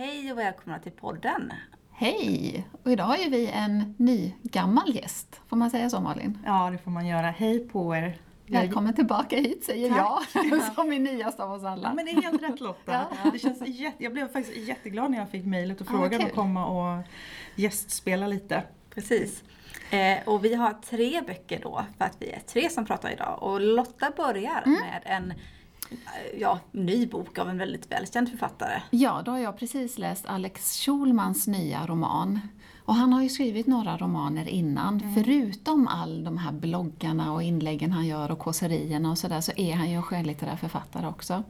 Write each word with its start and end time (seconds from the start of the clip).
Hej 0.00 0.32
och 0.32 0.38
välkomna 0.38 0.78
till 0.78 0.92
podden. 0.92 1.52
Hej! 1.92 2.66
Och 2.84 2.92
idag 2.92 3.18
ju 3.18 3.30
vi 3.30 3.46
en 3.46 3.94
ny 3.98 4.34
gammal 4.42 4.94
gäst. 4.94 5.40
Får 5.48 5.56
man 5.56 5.70
säga 5.70 5.90
så 5.90 6.00
Malin? 6.00 6.38
Ja, 6.46 6.70
det 6.70 6.78
får 6.78 6.90
man 6.90 7.06
göra. 7.06 7.26
Hej 7.30 7.68
på 7.68 7.96
er! 7.96 8.18
Välkommen 8.46 8.94
tillbaka 8.94 9.36
hit 9.36 9.64
säger 9.64 9.88
Tack. 9.88 10.28
jag, 10.34 10.62
som 10.74 10.92
är 10.92 10.98
nyast 10.98 11.40
av 11.40 11.52
oss 11.52 11.64
alla. 11.64 11.88
Ja, 11.88 11.94
men 11.94 12.04
det 12.04 12.10
är 12.10 12.22
helt 12.22 12.42
rätt 12.42 12.60
Lotta. 12.60 13.06
Ja. 13.24 13.30
Det 13.30 13.38
känns 13.38 13.68
jätte, 13.68 14.04
jag 14.04 14.12
blev 14.12 14.32
faktiskt 14.32 14.68
jätteglad 14.68 15.10
när 15.10 15.18
jag 15.18 15.30
fick 15.30 15.44
mejlet 15.44 15.80
och 15.80 15.86
Ja, 15.86 15.90
frågade 15.90 16.18
kul. 16.18 16.26
att 16.26 16.34
komma 16.34 16.66
och 16.66 17.04
gästspela 17.54 18.26
lite. 18.26 18.62
Precis. 18.94 19.44
Eh, 19.90 20.28
och 20.28 20.44
vi 20.44 20.54
har 20.54 20.72
tre 20.90 21.22
böcker 21.26 21.60
då, 21.62 21.84
för 21.98 22.04
att 22.04 22.16
vi 22.20 22.30
är 22.30 22.40
tre 22.40 22.70
som 22.70 22.84
pratar 22.86 23.10
idag. 23.10 23.38
Och 23.42 23.60
Lotta 23.60 24.12
börjar 24.16 24.62
med 24.66 25.02
en 25.04 25.32
ja, 26.38 26.60
ny 26.72 27.06
bok 27.06 27.38
av 27.38 27.48
en 27.48 27.58
väldigt 27.58 27.92
välkänd 27.92 28.28
författare. 28.30 28.82
Ja, 28.90 29.22
då 29.24 29.30
har 29.30 29.38
jag 29.38 29.58
precis 29.58 29.98
läst 29.98 30.26
Alex 30.26 30.76
Schulmans 30.76 31.46
nya 31.46 31.86
roman. 31.86 32.40
Och 32.84 32.94
han 32.94 33.12
har 33.12 33.22
ju 33.22 33.28
skrivit 33.28 33.66
några 33.66 33.96
romaner 33.96 34.48
innan. 34.48 35.14
Förutom 35.14 35.88
all 35.88 36.24
de 36.24 36.38
här 36.38 36.52
bloggarna 36.52 37.32
och 37.32 37.42
inläggen 37.42 37.92
han 37.92 38.06
gör 38.06 38.30
och 38.30 38.38
kåserierna 38.38 39.10
och 39.10 39.18
sådär 39.18 39.40
så 39.40 39.52
är 39.56 39.74
han 39.74 39.90
ju 39.90 39.96
en 39.96 40.02
skönlitterär 40.02 40.56
författare 40.56 41.06
också. 41.06 41.42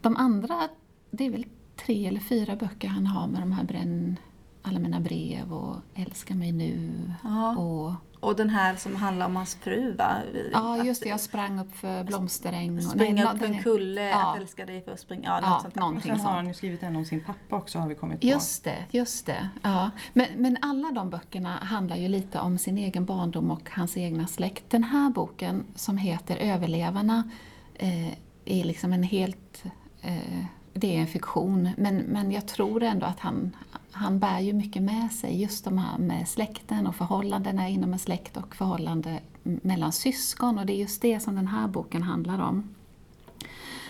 De 0.00 0.16
andra, 0.16 0.68
det 1.10 1.26
är 1.26 1.30
väl 1.30 1.46
tre 1.86 2.06
eller 2.06 2.20
fyra 2.20 2.56
böcker 2.56 2.88
han 2.88 3.06
har 3.06 3.26
med 3.26 3.42
de 3.42 3.52
här 3.52 3.64
bränn 3.64 4.16
alla 4.62 4.78
mina 4.78 5.00
brev 5.00 5.52
och 5.52 5.76
Älska 5.94 6.34
mig 6.34 6.52
nu. 6.52 6.92
Ja. 7.22 7.56
Och, 7.56 7.92
Och 8.24 8.36
den 8.36 8.50
här 8.50 8.76
som 8.76 8.96
handlar 8.96 9.26
om 9.26 9.36
hans 9.36 9.54
fru 9.54 9.92
va? 9.92 10.16
ja, 10.52 10.84
just 10.84 11.02
det, 11.02 11.08
jag 11.08 11.20
sprang 11.20 11.58
upp 11.60 11.76
för 11.76 12.04
blomsteräng. 12.04 12.76
och- 12.78 12.82
Springa 12.84 13.24
nej, 13.24 13.34
upp 13.34 13.42
en 13.42 13.62
kulle, 13.62 14.00
Ja. 14.08 14.32
att 14.32 14.40
älska 14.40 14.66
dig 14.66 14.82
för 14.84 14.92
att 14.92 15.00
springa. 15.00 15.22
Ja, 15.28 15.34
något 15.34 15.42
Ja, 15.50 15.58
sånt. 15.62 15.74
Och 15.74 15.80
någonting 15.80 16.02
sen 16.02 16.10
har 16.10 16.18
sånt. 16.18 16.28
han 16.36 16.46
ju 16.48 16.54
skrivit 16.54 16.82
en 16.82 16.96
om 16.96 17.04
sin 17.04 17.24
pappa 17.24 17.56
också 17.56 17.78
har 17.78 17.88
vi 17.88 17.94
kommit 17.94 18.20
på. 18.20 18.26
Just 18.26 18.64
det, 18.64 18.84
just 18.90 19.26
det. 19.26 19.48
Ja. 19.62 19.90
Men, 20.12 20.26
men 20.36 20.56
alla 20.62 20.90
de 20.90 21.10
böckerna 21.10 21.56
handlar 21.62 21.96
ju 21.96 22.08
lite 22.08 22.40
om 22.40 22.58
sin 22.58 22.78
egen 22.78 23.04
barndom 23.04 23.50
och 23.50 23.70
hans 23.70 23.96
egna 23.96 24.26
släkt. 24.26 24.70
Den 24.70 24.84
här 24.84 25.10
boken 25.10 25.64
som 25.74 25.96
heter 25.98 26.36
Överlevarna 26.36 27.22
eh, 27.74 28.08
är 28.44 28.64
liksom 28.64 28.92
en 28.92 29.02
helt... 29.02 29.64
Eh, 30.02 30.44
det 30.76 30.96
är 30.96 31.00
en 31.00 31.06
fiktion, 31.06 31.70
men, 31.76 31.96
men 31.96 32.32
jag 32.32 32.48
tror 32.48 32.82
ändå 32.82 33.06
att 33.06 33.20
han, 33.20 33.56
han 33.94 34.18
bär 34.18 34.40
ju 34.40 34.52
mycket 34.52 34.82
med 34.82 35.12
sig. 35.12 35.40
Just 35.42 35.64
de 35.64 35.78
här 35.78 35.98
med 35.98 36.28
släkten 36.28 36.86
och 36.86 36.94
förhållandena 36.94 37.68
inom 37.68 37.92
en 37.92 37.98
släkt 37.98 38.36
och 38.36 38.54
förhållande 38.54 39.20
mellan 39.42 39.92
syskon. 39.92 40.58
Och 40.58 40.66
det 40.66 40.72
är 40.72 40.78
just 40.78 41.02
det 41.02 41.20
som 41.20 41.34
den 41.34 41.46
här 41.46 41.68
boken 41.68 42.02
handlar 42.02 42.42
om. 42.42 42.74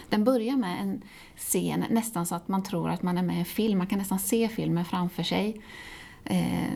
Den 0.08 0.24
börjar 0.24 0.56
med 0.56 0.80
en 0.80 1.02
scen, 1.36 1.84
nästan 1.90 2.26
så 2.26 2.34
att 2.34 2.48
man 2.48 2.62
tror 2.62 2.90
att 2.90 3.02
man 3.02 3.18
är 3.18 3.22
med 3.22 3.36
i 3.36 3.38
en 3.38 3.44
film. 3.44 3.78
Man 3.78 3.86
kan 3.86 3.98
nästan 3.98 4.18
se 4.18 4.48
filmen 4.48 4.84
framför 4.84 5.22
sig. 5.22 5.60
Eh, 6.24 6.72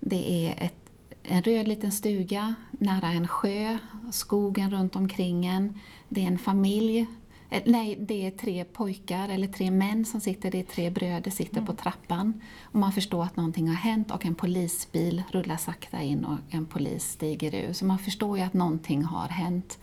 det 0.00 0.46
är 0.46 0.64
ett, 0.64 0.90
en 1.22 1.42
röd 1.42 1.68
liten 1.68 1.92
stuga 1.92 2.54
nära 2.70 3.08
en 3.08 3.28
sjö, 3.28 3.78
skogen 4.10 4.70
runt 4.70 4.96
omkring 4.96 5.46
en. 5.46 5.80
Det 6.08 6.22
är 6.22 6.26
en 6.26 6.38
familj. 6.38 7.06
Eh, 7.50 7.62
Nej, 7.66 7.96
det 8.00 8.26
är 8.26 8.30
tre 8.30 8.64
pojkar 8.64 9.28
eller 9.28 9.48
tre 9.48 9.70
män 9.70 10.04
som 10.04 10.20
sitter, 10.20 10.50
det 10.50 10.58
är 10.58 10.62
tre 10.62 10.90
bröder 10.90 11.30
sitter 11.30 11.62
på 11.62 11.72
trappan. 11.72 12.40
Och 12.62 12.78
man 12.78 12.92
förstår 12.92 13.24
att 13.24 13.36
någonting 13.36 13.68
har 13.68 13.74
hänt 13.74 14.10
och 14.10 14.26
en 14.26 14.34
polisbil 14.34 15.22
rullar 15.30 15.56
sakta 15.56 16.02
in 16.02 16.24
och 16.24 16.38
en 16.48 16.66
polis 16.66 17.04
stiger 17.04 17.54
ur. 17.54 17.72
Så 17.72 17.84
man 17.84 17.98
förstår 17.98 18.38
ju 18.38 18.44
att 18.44 18.54
någonting 18.54 19.04
har 19.04 19.28
hänt. 19.28 19.78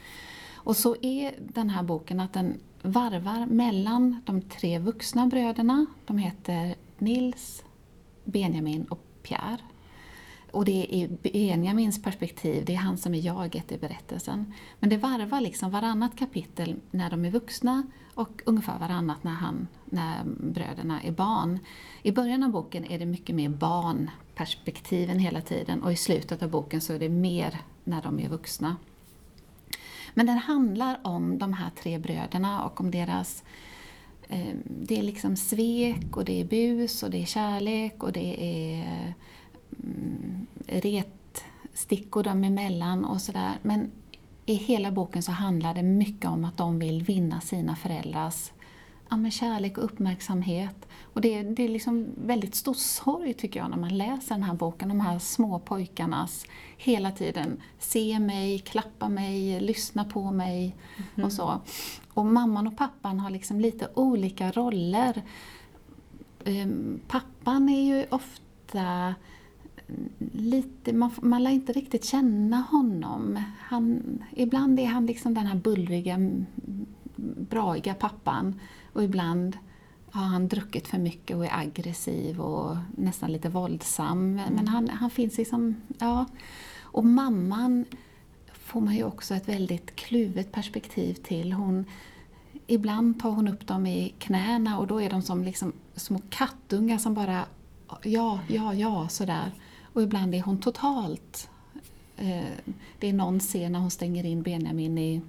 Och 0.53 0.77
så 0.77 0.95
är 1.01 1.35
den 1.39 1.69
här 1.69 1.83
boken 1.83 2.19
att 2.19 2.33
den 2.33 2.59
varvar 2.81 3.45
mellan 3.45 4.21
de 4.25 4.41
tre 4.41 4.79
vuxna 4.79 5.27
bröderna. 5.27 5.85
De 6.05 6.17
heter 6.17 6.75
Nils, 6.97 7.63
Benjamin 8.23 8.83
och 8.83 8.99
Pierre. 9.23 9.57
Och 10.51 10.65
det 10.65 10.95
är 10.95 11.07
Benjamins 11.07 12.01
perspektiv, 12.01 12.65
det 12.65 12.73
är 12.73 12.77
han 12.77 12.97
som 12.97 13.13
är 13.13 13.19
jaget 13.19 13.71
i 13.71 13.77
berättelsen. 13.77 14.53
Men 14.79 14.89
det 14.89 14.97
varvar 14.97 15.41
liksom 15.41 15.71
varannat 15.71 16.15
kapitel 16.15 16.75
när 16.91 17.09
de 17.09 17.25
är 17.25 17.31
vuxna 17.31 17.83
och 18.13 18.41
ungefär 18.45 18.79
varannat 18.79 19.23
när, 19.23 19.31
han, 19.31 19.67
när 19.85 20.23
bröderna 20.25 21.01
är 21.01 21.11
barn. 21.11 21.59
I 22.03 22.11
början 22.11 22.43
av 22.43 22.49
boken 22.49 22.85
är 22.85 22.99
det 22.99 23.05
mycket 23.05 23.35
mer 23.35 23.49
barnperspektiven 23.49 25.19
hela 25.19 25.41
tiden 25.41 25.83
och 25.83 25.91
i 25.91 25.95
slutet 25.95 26.43
av 26.43 26.49
boken 26.49 26.81
så 26.81 26.93
är 26.93 26.99
det 26.99 27.09
mer 27.09 27.61
när 27.83 28.01
de 28.01 28.19
är 28.19 28.29
vuxna. 28.29 28.75
Men 30.13 30.25
den 30.25 30.37
handlar 30.37 30.99
om 31.03 31.37
de 31.37 31.53
här 31.53 31.69
tre 31.81 31.99
bröderna 31.99 32.63
och 32.63 32.81
om 32.81 32.91
deras... 32.91 33.43
Eh, 34.27 34.55
det 34.65 34.99
är 34.99 35.03
liksom 35.03 35.35
svek 35.35 36.17
och 36.17 36.25
det 36.25 36.41
är 36.41 36.45
bus 36.45 37.03
och 37.03 37.09
det 37.09 37.21
är 37.21 37.25
kärlek 37.25 38.03
och 38.03 38.11
det 38.11 38.43
är 38.43 39.13
retstickor 40.67 42.23
dem 42.23 42.43
emellan 42.43 43.05
och 43.05 43.21
sådär. 43.21 43.51
Men 43.61 43.91
i 44.45 44.53
hela 44.53 44.91
boken 44.91 45.23
så 45.23 45.31
handlar 45.31 45.73
det 45.73 45.83
mycket 45.83 46.29
om 46.29 46.45
att 46.45 46.57
de 46.57 46.79
vill 46.79 47.03
vinna 47.03 47.41
sina 47.41 47.75
föräldrars 47.75 48.51
ja, 49.09 49.17
men 49.17 49.31
kärlek 49.31 49.77
och 49.77 49.83
uppmärksamhet. 49.83 50.87
Och 51.13 51.21
det, 51.21 51.33
är- 51.33 51.43
det 51.43 51.63
är 51.63 51.69
liksom 51.69 52.07
väldigt 52.25 52.55
stor 52.55 52.73
sorg 52.73 53.33
tycker 53.33 53.59
jag 53.59 53.69
när 53.69 53.77
man 53.77 53.97
läser 53.97 54.35
den 54.35 54.43
här 54.43 54.53
boken. 54.53 54.89
De 54.89 54.99
här 54.99 55.19
små 55.19 55.59
pojkarnas 55.59 56.45
hela 56.77 57.11
tiden 57.11 57.61
se 57.79 58.19
mig, 58.19 58.59
klappa 58.59 59.09
mig, 59.09 59.59
lyssna 59.59 60.05
på 60.05 60.31
mig 60.31 60.75
och 61.23 61.31
så. 61.31 61.61
Och 62.13 62.25
mamman 62.25 62.67
och 62.67 62.77
pappan 62.77 63.19
har 63.19 63.29
liksom 63.29 63.59
lite 63.59 63.87
olika 63.93 64.51
roller. 64.51 65.21
Ehm, 66.45 66.99
Pappan 67.07 67.69
är 67.69 67.81
ju 67.97 68.05
ofta 68.09 69.15
lite, 70.31 70.93
man, 70.93 71.11
man 71.21 71.43
lär 71.43 71.51
inte 71.51 71.73
riktigt 71.73 72.05
känna 72.05 72.57
honom. 72.57 73.43
Han, 73.59 74.03
ibland 74.35 74.79
är 74.79 74.85
han 74.85 75.05
liksom 75.05 75.33
den 75.33 75.45
här 75.45 75.55
bullriga, 75.55 76.17
braiga 77.49 77.93
pappan 77.93 78.59
och 78.93 79.03
ibland 79.03 79.57
har 80.11 80.23
han 80.23 80.47
druckit 80.47 80.87
för 80.87 80.97
mycket 80.97 81.37
och 81.37 81.45
är 81.45 81.59
aggressiv 81.59 82.41
och 82.41 82.77
nästan 82.95 83.31
lite 83.31 83.49
våldsam. 83.49 84.35
Men 84.35 84.53
men 84.53 84.67
han, 84.67 84.89
han 84.89 85.09
finns 85.09 85.37
liksom, 85.37 85.75
ja. 85.99 86.25
Och 86.81 87.05
mamman 87.05 87.85
får 88.51 88.81
man 88.81 88.95
ju 88.95 89.03
också 89.03 89.35
ett 89.35 89.49
väldigt 89.49 89.95
kluvet 89.95 90.51
perspektiv 90.51 91.13
till. 91.13 91.53
Hon, 91.53 91.85
ibland 92.67 93.19
tar 93.19 93.29
hon 93.29 93.47
upp 93.47 93.67
dem 93.67 93.85
i 93.85 94.13
knäna 94.19 94.79
och 94.79 94.87
då 94.87 95.01
är 95.01 95.09
de 95.09 95.21
som 95.21 95.43
liksom 95.43 95.73
små 95.95 96.21
kattungar 96.29 96.97
som 96.97 97.13
bara 97.13 97.45
ja, 98.03 98.39
ja, 98.47 98.73
ja, 98.73 99.07
sådär. 99.07 99.51
Och 99.97 100.03
ibland 100.03 100.35
är 100.35 100.41
hon 100.41 100.59
totalt... 100.59 101.49
Eh, 102.17 102.73
det 102.99 103.09
är 103.09 103.13
någon 103.13 103.39
scen 103.39 103.71
när 103.71 103.79
hon 103.79 103.91
stänger 103.91 104.25
in 104.25 104.41
Benjamin 104.41 104.97
i 104.97 105.21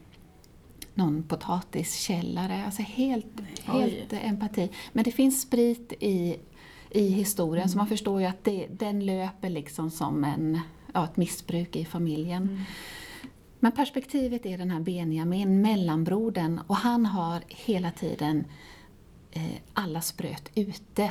någon 0.95 1.23
potatiskällare. 1.23 2.65
Alltså 2.65 2.83
helt, 2.83 3.27
helt 3.65 4.13
eh, 4.13 4.29
empati. 4.29 4.71
Men 4.93 5.05
det 5.05 5.11
finns 5.11 5.43
sprit 5.43 5.93
i, 6.01 6.37
i 6.91 7.09
historien 7.09 7.69
så 7.69 7.77
man 7.79 7.87
förstår 7.87 8.21
ju 8.21 8.27
att 8.27 8.45
det, 8.45 8.67
den 8.71 9.07
löper 9.07 9.51
liksom 9.51 9.91
som 9.91 10.25
en, 10.25 10.61
ja, 10.95 11.05
ett 11.05 11.17
missbruk 11.17 11.77
i 11.77 11.85
familjen. 11.85 12.65
Men 13.61 13.73
perspektivet 13.73 14.47
är 14.47 14.59
den 14.59 14.71
här 14.71 14.81
Benjamin, 14.81 15.63
mellanbrodern, 15.63 16.61
och 16.67 16.77
han 16.77 17.07
har 17.07 17.43
hela 17.49 17.91
tiden 17.91 18.45
eh, 19.31 19.57
alla 19.75 20.01
spröt 20.01 20.51
ute. 20.55 21.11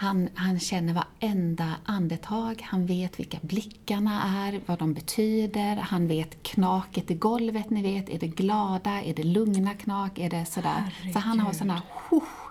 Han, 0.00 0.28
han 0.34 0.60
känner 0.60 0.94
varenda 0.94 1.74
andetag, 1.84 2.62
han 2.62 2.86
vet 2.86 3.18
vilka 3.18 3.38
blickarna 3.42 4.22
är, 4.46 4.60
vad 4.66 4.78
de 4.78 4.94
betyder, 4.94 5.76
han 5.76 6.06
vet 6.06 6.42
knaket 6.42 7.10
i 7.10 7.14
golvet, 7.14 7.70
ni 7.70 7.82
vet, 7.82 8.08
är 8.08 8.18
det 8.18 8.26
glada, 8.26 9.02
är 9.02 9.14
det 9.14 9.22
lugna 9.22 9.74
knak, 9.74 10.18
är 10.18 10.30
det 10.30 10.44
sådär. 10.44 10.94
Så 11.12 11.18
han 11.18 11.40
har 11.40 11.52
sådana 11.52 11.82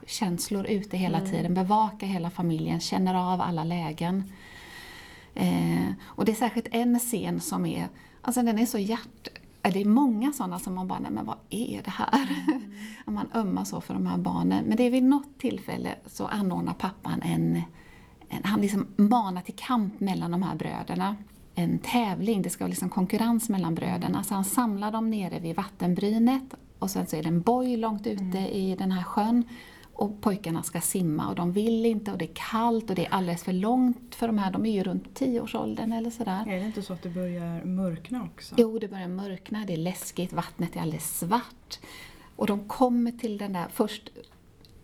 känslor 0.08 0.66
ute 0.66 0.98
hela 0.98 1.22
tiden, 1.22 1.54
bevakar 1.54 2.08
hela 2.08 2.30
familjen, 2.30 2.80
känner 2.80 3.34
av 3.34 3.42
alla 3.42 3.64
lägen. 3.64 4.24
Eh, 5.36 5.92
och 6.04 6.26
det 6.26 6.32
är 6.32 6.36
särskilt 6.36 6.68
en 6.72 7.00
scen 7.00 7.42
som 7.42 7.66
är, 7.66 7.88
alltså 8.22 8.42
den 8.42 8.60
är 8.60 8.66
så 8.66 8.78
hjärt... 8.78 9.30
Det 9.62 9.82
är 9.82 9.86
många 9.86 10.34
sådana 10.34 10.60
som 10.60 10.76
man 10.76 10.88
bara, 10.88 11.00
nej 11.00 11.12
men 11.12 11.26
vad 11.26 11.38
är 11.50 11.82
det 11.84 11.92
här? 11.92 12.30
Mm. 12.48 12.62
man 13.06 13.30
ömmar 13.34 13.64
så 13.64 13.82
för 13.82 13.94
de 13.94 14.06
här 14.06 14.18
barnen. 14.18 14.66
Men 14.66 14.78
det 14.78 14.84
är 14.84 14.92
vid 14.92 15.04
något 15.04 15.38
tillfälle 15.38 15.96
så 16.06 16.28
anordnar 16.28 16.74
pappan 16.74 17.22
en, 17.22 17.62
en 18.30 18.44
han 18.44 18.62
liksom 18.62 18.88
manar 18.96 19.42
till 19.42 19.56
kamp 19.58 20.00
mellan 20.00 20.32
de 20.32 20.44
här 20.44 20.56
bröderna. 20.56 21.16
En 21.56 21.80
tävling, 21.80 22.42
det 22.42 22.50
ska 22.50 22.64
vara 22.64 22.70
liksom 22.70 22.90
konkurrens 22.90 23.50
mellan 23.50 23.76
bröderna. 23.76 24.24
Så 24.24 24.34
han 24.34 24.46
samlar 24.46 24.92
dem 24.92 25.10
nere 25.10 25.40
vid 25.40 25.56
vattenbrynet 25.56 26.54
och 26.80 26.90
sen 26.90 27.08
så 27.08 27.16
är 27.16 27.24
det 27.24 27.30
en 27.30 27.42
boj 27.42 27.78
långt 27.78 28.08
ute 28.08 28.24
mm. 28.38 28.52
i 28.52 28.76
den 28.76 28.92
här 28.92 29.04
sjön 29.04 29.44
och 30.00 30.22
pojkarna 30.22 30.64
ska 30.64 30.82
simma 30.82 31.30
och 31.30 31.36
de 31.36 31.52
vill 31.52 31.86
inte 31.86 32.12
och 32.12 32.18
det 32.18 32.26
är 32.26 32.34
kallt 32.34 32.90
och 32.90 32.96
det 32.96 33.06
är 33.06 33.14
alldeles 33.14 33.44
för 33.44 33.54
långt 33.54 34.16
för 34.16 34.28
de 34.28 34.38
här, 34.38 34.52
de 34.52 34.66
är 34.66 34.72
ju 34.72 34.84
runt 34.84 35.16
tioårsåldern 35.16 35.92
eller 35.92 36.10
sådär. 36.10 36.46
Är 36.48 36.60
det 36.60 36.66
inte 36.66 36.82
så 36.82 36.94
att 36.94 37.04
det 37.04 37.10
börjar 37.10 37.66
mörkna 37.66 38.24
också? 38.24 38.56
Jo, 38.58 38.80
det 38.80 38.88
börjar 38.88 39.08
mörkna, 39.08 39.66
det 39.66 39.74
är 39.74 39.78
läskigt, 39.78 40.34
vattnet 40.34 40.76
är 40.76 40.82
alldeles 40.82 41.20
svart. 41.20 41.80
Och 42.36 42.48
de 42.48 42.68
kommer 42.68 43.12
till 43.12 43.38
den 43.38 43.54
där, 43.54 43.68
först 43.72 44.10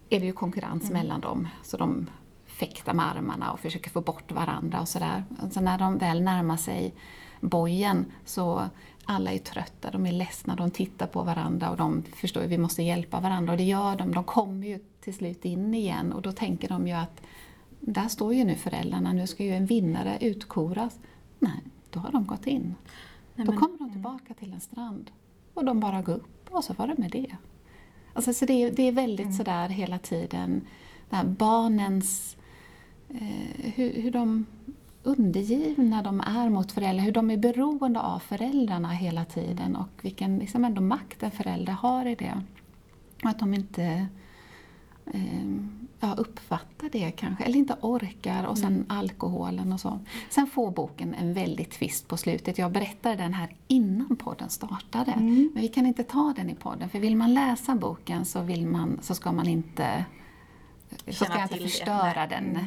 är 0.10 0.20
det 0.20 0.26
ju 0.26 0.34
konkurrens 0.34 0.84
mm. 0.84 0.94
mellan 0.94 1.22
dem, 1.22 1.48
så 1.64 1.78
de 1.78 2.10
fäktar 2.46 2.94
med 2.94 3.08
armarna 3.08 3.52
och 3.52 3.60
försöker 3.60 3.90
få 3.90 4.02
bort 4.02 4.32
varandra 4.32 4.82
och 4.82 4.88
sådär. 4.88 5.24
Så 5.52 5.62
när 5.62 5.78
de 5.78 5.98
väl 5.98 6.22
närmar 6.22 6.58
sig 6.58 6.94
bojen 7.42 8.06
så 8.26 8.64
alla 9.06 9.32
är 9.32 9.38
trötta, 9.38 9.92
de 9.92 10.06
är 10.06 10.12
ledsna, 10.12 10.56
de 10.56 10.72
tittar 10.72 11.08
på 11.08 11.24
varandra 11.24 11.70
och 11.70 11.78
de 11.78 12.04
förstår 12.04 12.42
att 12.42 12.50
vi 12.50 12.58
måste 12.58 12.84
hjälpa 12.84 13.20
varandra 13.20 13.52
och 13.54 13.58
det 13.58 13.64
gör 13.64 13.96
de. 13.96 14.14
De 14.14 14.24
kommer 14.24 14.68
ju 14.68 14.80
till 15.06 15.13
slut 15.13 15.46
in 15.46 15.74
igen 15.74 16.13
och 16.13 16.22
då 16.22 16.31
tänker 16.31 16.69
de 16.69 16.88
ju 16.88 16.94
att 16.94 17.22
där 17.80 18.07
står 18.07 18.34
ju 18.34 18.44
nu 18.44 18.56
föräldrarna, 18.56 19.13
nu 19.13 19.28
ska 19.28 19.44
ju 19.44 19.56
en 19.56 19.66
vinnare 19.66 20.18
utkoras. 20.22 21.00
Nej, 21.40 21.62
då 21.90 22.00
har 22.00 22.12
de 22.12 22.25
gått 22.25 22.48
in. 22.48 22.75
Nej, 23.36 23.46
då 23.46 23.52
men, 23.52 23.62
kommer 23.62 23.78
de 23.78 23.92
tillbaka 23.92 24.34
till 24.34 24.54
en 24.54 24.60
strand 24.60 25.12
och 25.54 25.66
de 25.66 25.80
bara 25.80 26.02
går 26.02 26.13
upp 26.13 26.50
och 26.50 26.63
så 26.63 26.74
var 26.74 26.88
det 26.88 26.98
med 26.98 27.12
det. 27.12 27.36
Alltså, 28.13 28.34
så 28.34 28.46
det, 28.46 28.69
det 28.69 28.84
är 28.84 28.92
väldigt 28.92 29.25
mm. 29.25 29.38
sådär 29.38 29.69
hela 29.69 30.00
tiden, 30.00 30.62
där 31.10 31.24
barnens 31.24 32.38
eh, 33.10 33.72
hur, 33.75 34.01
hur 34.01 34.12
de 34.12 34.46
undergivna 35.04 36.04
de 36.04 36.22
är 36.22 36.50
mot 36.50 36.72
föräldrar, 36.72 37.04
hur 37.04 37.12
de 37.12 37.31
är 37.31 37.38
beroende 37.38 38.00
av 38.01 38.19
föräldrarna 38.19 38.90
hela 38.90 39.25
tiden 39.25 39.75
och 39.75 39.90
vilken 40.01 40.40
liksom 40.40 40.66
ändå 40.66 40.81
makt 40.81 41.24
en 41.24 41.31
förälder 41.31 41.74
har 41.74 42.06
i 42.06 42.16
det. 42.16 42.42
Och 43.24 43.30
att 43.30 43.40
de 43.40 43.54
inte 43.54 44.08
ja, 46.00 46.16
uppfattar 46.18 46.90
det 46.92 47.12
kanske, 47.12 47.44
eller 47.44 47.57
inte 47.57 47.75
orkar 47.81 48.44
och 48.44 48.57
sen 48.57 48.74
mm. 48.74 48.86
alkoholen 48.90 49.74
och 49.74 49.80
så. 49.80 50.00
Sen 50.30 50.48
får 50.48 50.72
boken 50.72 51.13
en 51.13 51.34
väldigt 51.34 51.72
twist 51.72 52.07
på 52.07 52.18
slutet. 52.18 52.57
Jag 52.57 52.72
berättade 52.72 53.16
den 53.16 53.34
här 53.34 53.56
innan 53.68 54.16
podden 54.16 54.50
startade. 54.50 55.12
Mm. 55.12 55.52
Men 55.54 55.62
vi 55.62 55.68
kan 55.68 55.86
inte 55.86 56.04
ta 56.04 56.34
den 56.36 56.50
i 56.50 56.56
podden, 56.56 56.90
för 56.90 57.00
vill 57.00 57.16
man 57.16 57.34
läsa 57.34 57.75
boken 57.75 58.25
så, 58.25 58.42
vill 58.42 58.68
man, 58.68 59.00
så 59.02 59.16
ska 59.16 59.31
man 59.31 59.48
inte 59.48 60.06
så 61.08 61.25
ska 61.25 61.34
jag 61.34 61.42
inte 61.42 61.58
förstöra 61.58 62.28
det. 62.28 62.36
den. 62.36 62.50
Mm. 62.50 62.66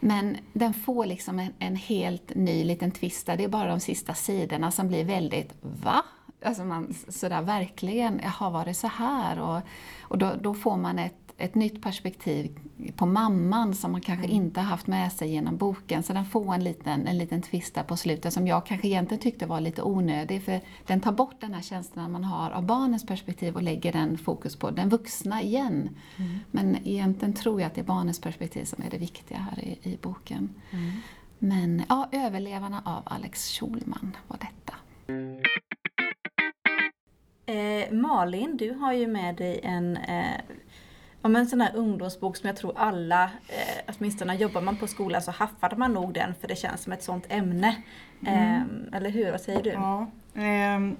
Men 0.00 0.36
den 0.52 0.74
får 0.74 1.06
liksom 1.06 1.38
en, 1.38 1.52
en 1.58 1.76
helt 1.76 2.34
ny 2.34 2.64
liten 2.64 2.90
twist 2.90 3.26
Det 3.26 3.44
är 3.44 3.48
bara 3.48 3.68
de 3.68 3.80
sista 3.80 4.14
sidorna 4.14 4.70
som 4.70 4.88
blir 4.88 5.04
väldigt 5.04 5.54
va? 5.62 6.04
Alltså 6.44 6.64
man 6.64 6.94
sådär 7.08 7.42
verkligen, 7.42 8.20
jaha 8.22 8.50
var 8.50 8.64
det 8.64 8.74
så 8.74 8.86
här? 8.86 9.40
Och, 9.40 9.60
och 10.02 10.18
då, 10.18 10.32
då 10.40 10.54
får 10.54 10.76
man 10.76 10.98
ett 10.98 11.19
ett 11.40 11.54
nytt 11.54 11.82
perspektiv 11.82 12.58
på 12.96 13.06
mamman 13.06 13.74
som 13.74 13.92
man 13.92 14.00
kanske 14.00 14.24
mm. 14.24 14.36
inte 14.36 14.60
haft 14.60 14.86
med 14.86 15.12
sig 15.12 15.30
genom 15.30 15.56
boken. 15.56 16.02
Så 16.02 16.12
den 16.12 16.24
får 16.24 16.54
en 16.54 16.64
liten, 16.64 17.06
en 17.06 17.18
liten 17.18 17.42
twist 17.42 17.74
där 17.74 17.82
på 17.82 17.96
slutet 17.96 18.32
som 18.32 18.46
jag 18.46 18.66
kanske 18.66 18.88
egentligen 18.88 19.20
tyckte 19.20 19.46
var 19.46 19.60
lite 19.60 19.82
onödig. 19.82 20.42
För 20.42 20.60
den 20.86 21.00
tar 21.00 21.12
bort 21.12 21.40
den 21.40 21.54
här 21.54 21.62
känslan 21.62 22.12
man 22.12 22.24
har 22.24 22.50
av 22.50 22.66
barnens 22.66 23.06
perspektiv 23.06 23.54
och 23.54 23.62
lägger 23.62 23.92
den 23.92 24.18
fokus 24.18 24.56
på 24.56 24.70
den 24.70 24.88
vuxna 24.88 25.42
igen. 25.42 25.96
Mm. 26.16 26.38
Men 26.50 26.76
egentligen 26.86 27.34
tror 27.34 27.60
jag 27.60 27.66
att 27.66 27.74
det 27.74 27.80
är 27.80 27.84
barnens 27.84 28.20
perspektiv 28.20 28.64
som 28.64 28.82
är 28.82 28.90
det 28.90 28.98
viktiga 28.98 29.38
här 29.38 29.64
i, 29.64 29.78
i 29.82 29.98
boken. 30.02 30.54
Mm. 30.70 30.90
Men 31.38 31.82
ja, 31.88 32.08
Överlevarna 32.12 32.82
av 32.84 33.02
Alex 33.04 33.48
Schulman 33.48 34.16
var 34.28 34.38
detta. 34.38 34.74
Eh, 37.50 37.92
Malin, 37.92 38.56
du 38.56 38.70
har 38.70 38.92
ju 38.92 39.06
med 39.06 39.36
dig 39.36 39.60
en 39.62 39.96
eh, 39.96 40.40
om 41.22 41.36
en 41.36 41.46
sån 41.46 41.60
här 41.60 41.76
ungdomsbok 41.76 42.36
som 42.36 42.46
jag 42.46 42.56
tror 42.56 42.72
alla, 42.76 43.24
eh, 43.24 43.94
åtminstone 43.96 44.36
jobbar 44.36 44.60
man 44.60 44.76
på 44.76 44.86
skolan 44.86 45.22
så 45.22 45.30
haffar 45.30 45.76
man 45.76 45.92
nog 45.92 46.14
den 46.14 46.34
för 46.34 46.48
det 46.48 46.56
känns 46.56 46.82
som 46.82 46.92
ett 46.92 47.02
sånt 47.02 47.24
ämne. 47.28 47.76
Mm. 48.26 48.34
Eh, 48.34 48.96
eller 48.96 49.10
hur, 49.10 49.30
vad 49.30 49.40
säger 49.40 49.62
du? 49.62 49.70
Ja, 49.70 50.10
eh, 50.34 50.92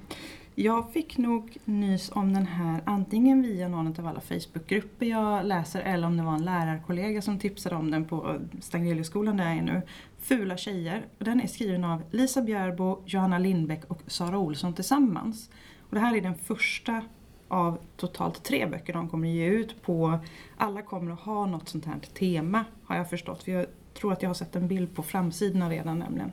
jag 0.54 0.92
fick 0.92 1.18
nog 1.18 1.56
nys 1.64 2.10
om 2.12 2.34
den 2.34 2.46
här 2.46 2.82
antingen 2.84 3.42
via 3.42 3.68
någon 3.68 3.98
av 3.98 4.06
alla 4.06 4.20
Facebookgrupper 4.20 5.06
jag 5.06 5.46
läser 5.46 5.80
eller 5.80 6.06
om 6.06 6.16
det 6.16 6.22
var 6.22 6.34
en 6.34 6.44
lärarkollega 6.44 7.22
som 7.22 7.38
tipsade 7.38 7.76
om 7.76 7.90
den 7.90 8.04
på 8.04 8.38
Stagneliusskolan 8.60 9.36
där 9.36 9.44
jag 9.44 9.56
är 9.56 9.62
nu. 9.62 9.82
Fula 10.18 10.56
tjejer. 10.56 11.06
Den 11.18 11.40
är 11.40 11.46
skriven 11.46 11.84
av 11.84 12.02
Lisa 12.10 12.42
Bjärbo, 12.42 13.02
Johanna 13.06 13.38
Lindbäck 13.38 13.84
och 13.84 14.02
Sara 14.06 14.38
Olsson 14.38 14.74
tillsammans. 14.74 15.50
Och 15.80 15.94
det 15.94 16.00
här 16.00 16.16
är 16.16 16.20
den 16.20 16.34
första 16.34 17.02
av 17.50 17.78
totalt 17.96 18.42
tre 18.42 18.66
böcker 18.66 18.92
de 18.92 19.08
kommer 19.08 19.28
att 19.28 19.34
ge 19.34 19.46
ut 19.46 19.82
på. 19.82 20.18
Alla 20.56 20.82
kommer 20.82 21.12
att 21.12 21.20
ha 21.20 21.46
något 21.46 21.68
sånt 21.68 21.84
här 21.84 21.98
tema 22.14 22.64
har 22.84 22.96
jag 22.96 23.10
förstått. 23.10 23.42
För 23.42 23.52
jag 23.52 23.66
tror 23.94 24.12
att 24.12 24.22
jag 24.22 24.28
har 24.28 24.34
sett 24.34 24.56
en 24.56 24.68
bild 24.68 24.94
på 24.94 25.02
framsidorna 25.02 25.70
redan 25.70 25.98
nämligen. 25.98 26.32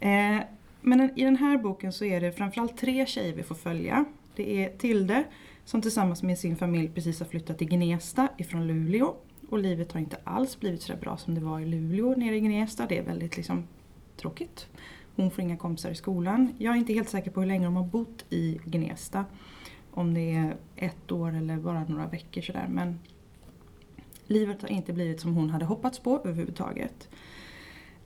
Eh, 0.00 0.44
men 0.80 1.18
i 1.18 1.24
den 1.24 1.36
här 1.36 1.58
boken 1.58 1.92
så 1.92 2.04
är 2.04 2.20
det 2.20 2.32
framförallt 2.32 2.78
tre 2.78 3.06
tjejer 3.06 3.34
vi 3.34 3.42
får 3.42 3.54
följa. 3.54 4.04
Det 4.36 4.64
är 4.64 4.78
Tilde 4.78 5.24
som 5.64 5.82
tillsammans 5.82 6.22
med 6.22 6.38
sin 6.38 6.56
familj 6.56 6.88
precis 6.94 7.20
har 7.20 7.26
flyttat 7.26 7.58
till 7.58 7.68
Gnesta 7.68 8.28
ifrån 8.38 8.66
Luleå. 8.66 9.14
Och 9.48 9.58
livet 9.58 9.92
har 9.92 10.00
inte 10.00 10.16
alls 10.24 10.60
blivit 10.60 10.82
så 10.82 10.96
bra 10.96 11.16
som 11.16 11.34
det 11.34 11.40
var 11.40 11.60
i 11.60 11.66
Luleå 11.66 12.14
nere 12.16 12.36
i 12.36 12.40
Gnesta. 12.40 12.86
Det 12.86 12.98
är 12.98 13.02
väldigt 13.02 13.36
liksom 13.36 13.64
tråkigt. 14.16 14.66
Hon 15.16 15.30
får 15.30 15.44
inga 15.44 15.56
kompisar 15.56 15.90
i 15.90 15.94
skolan. 15.94 16.54
Jag 16.58 16.74
är 16.74 16.78
inte 16.78 16.92
helt 16.92 17.08
säker 17.08 17.30
på 17.30 17.40
hur 17.40 17.46
länge 17.46 17.64
de 17.64 17.76
har 17.76 17.84
bott 17.84 18.24
i 18.30 18.60
Gnesta 18.64 19.24
om 19.90 20.14
det 20.14 20.34
är 20.34 20.56
ett 20.76 21.12
år 21.12 21.36
eller 21.36 21.56
bara 21.56 21.84
några 21.84 22.06
veckor 22.06 22.40
sådär. 22.42 22.66
Men 22.68 22.98
livet 24.26 24.62
har 24.62 24.68
inte 24.68 24.92
blivit 24.92 25.20
som 25.20 25.34
hon 25.34 25.50
hade 25.50 25.64
hoppats 25.64 25.98
på 25.98 26.20
överhuvudtaget. 26.24 27.08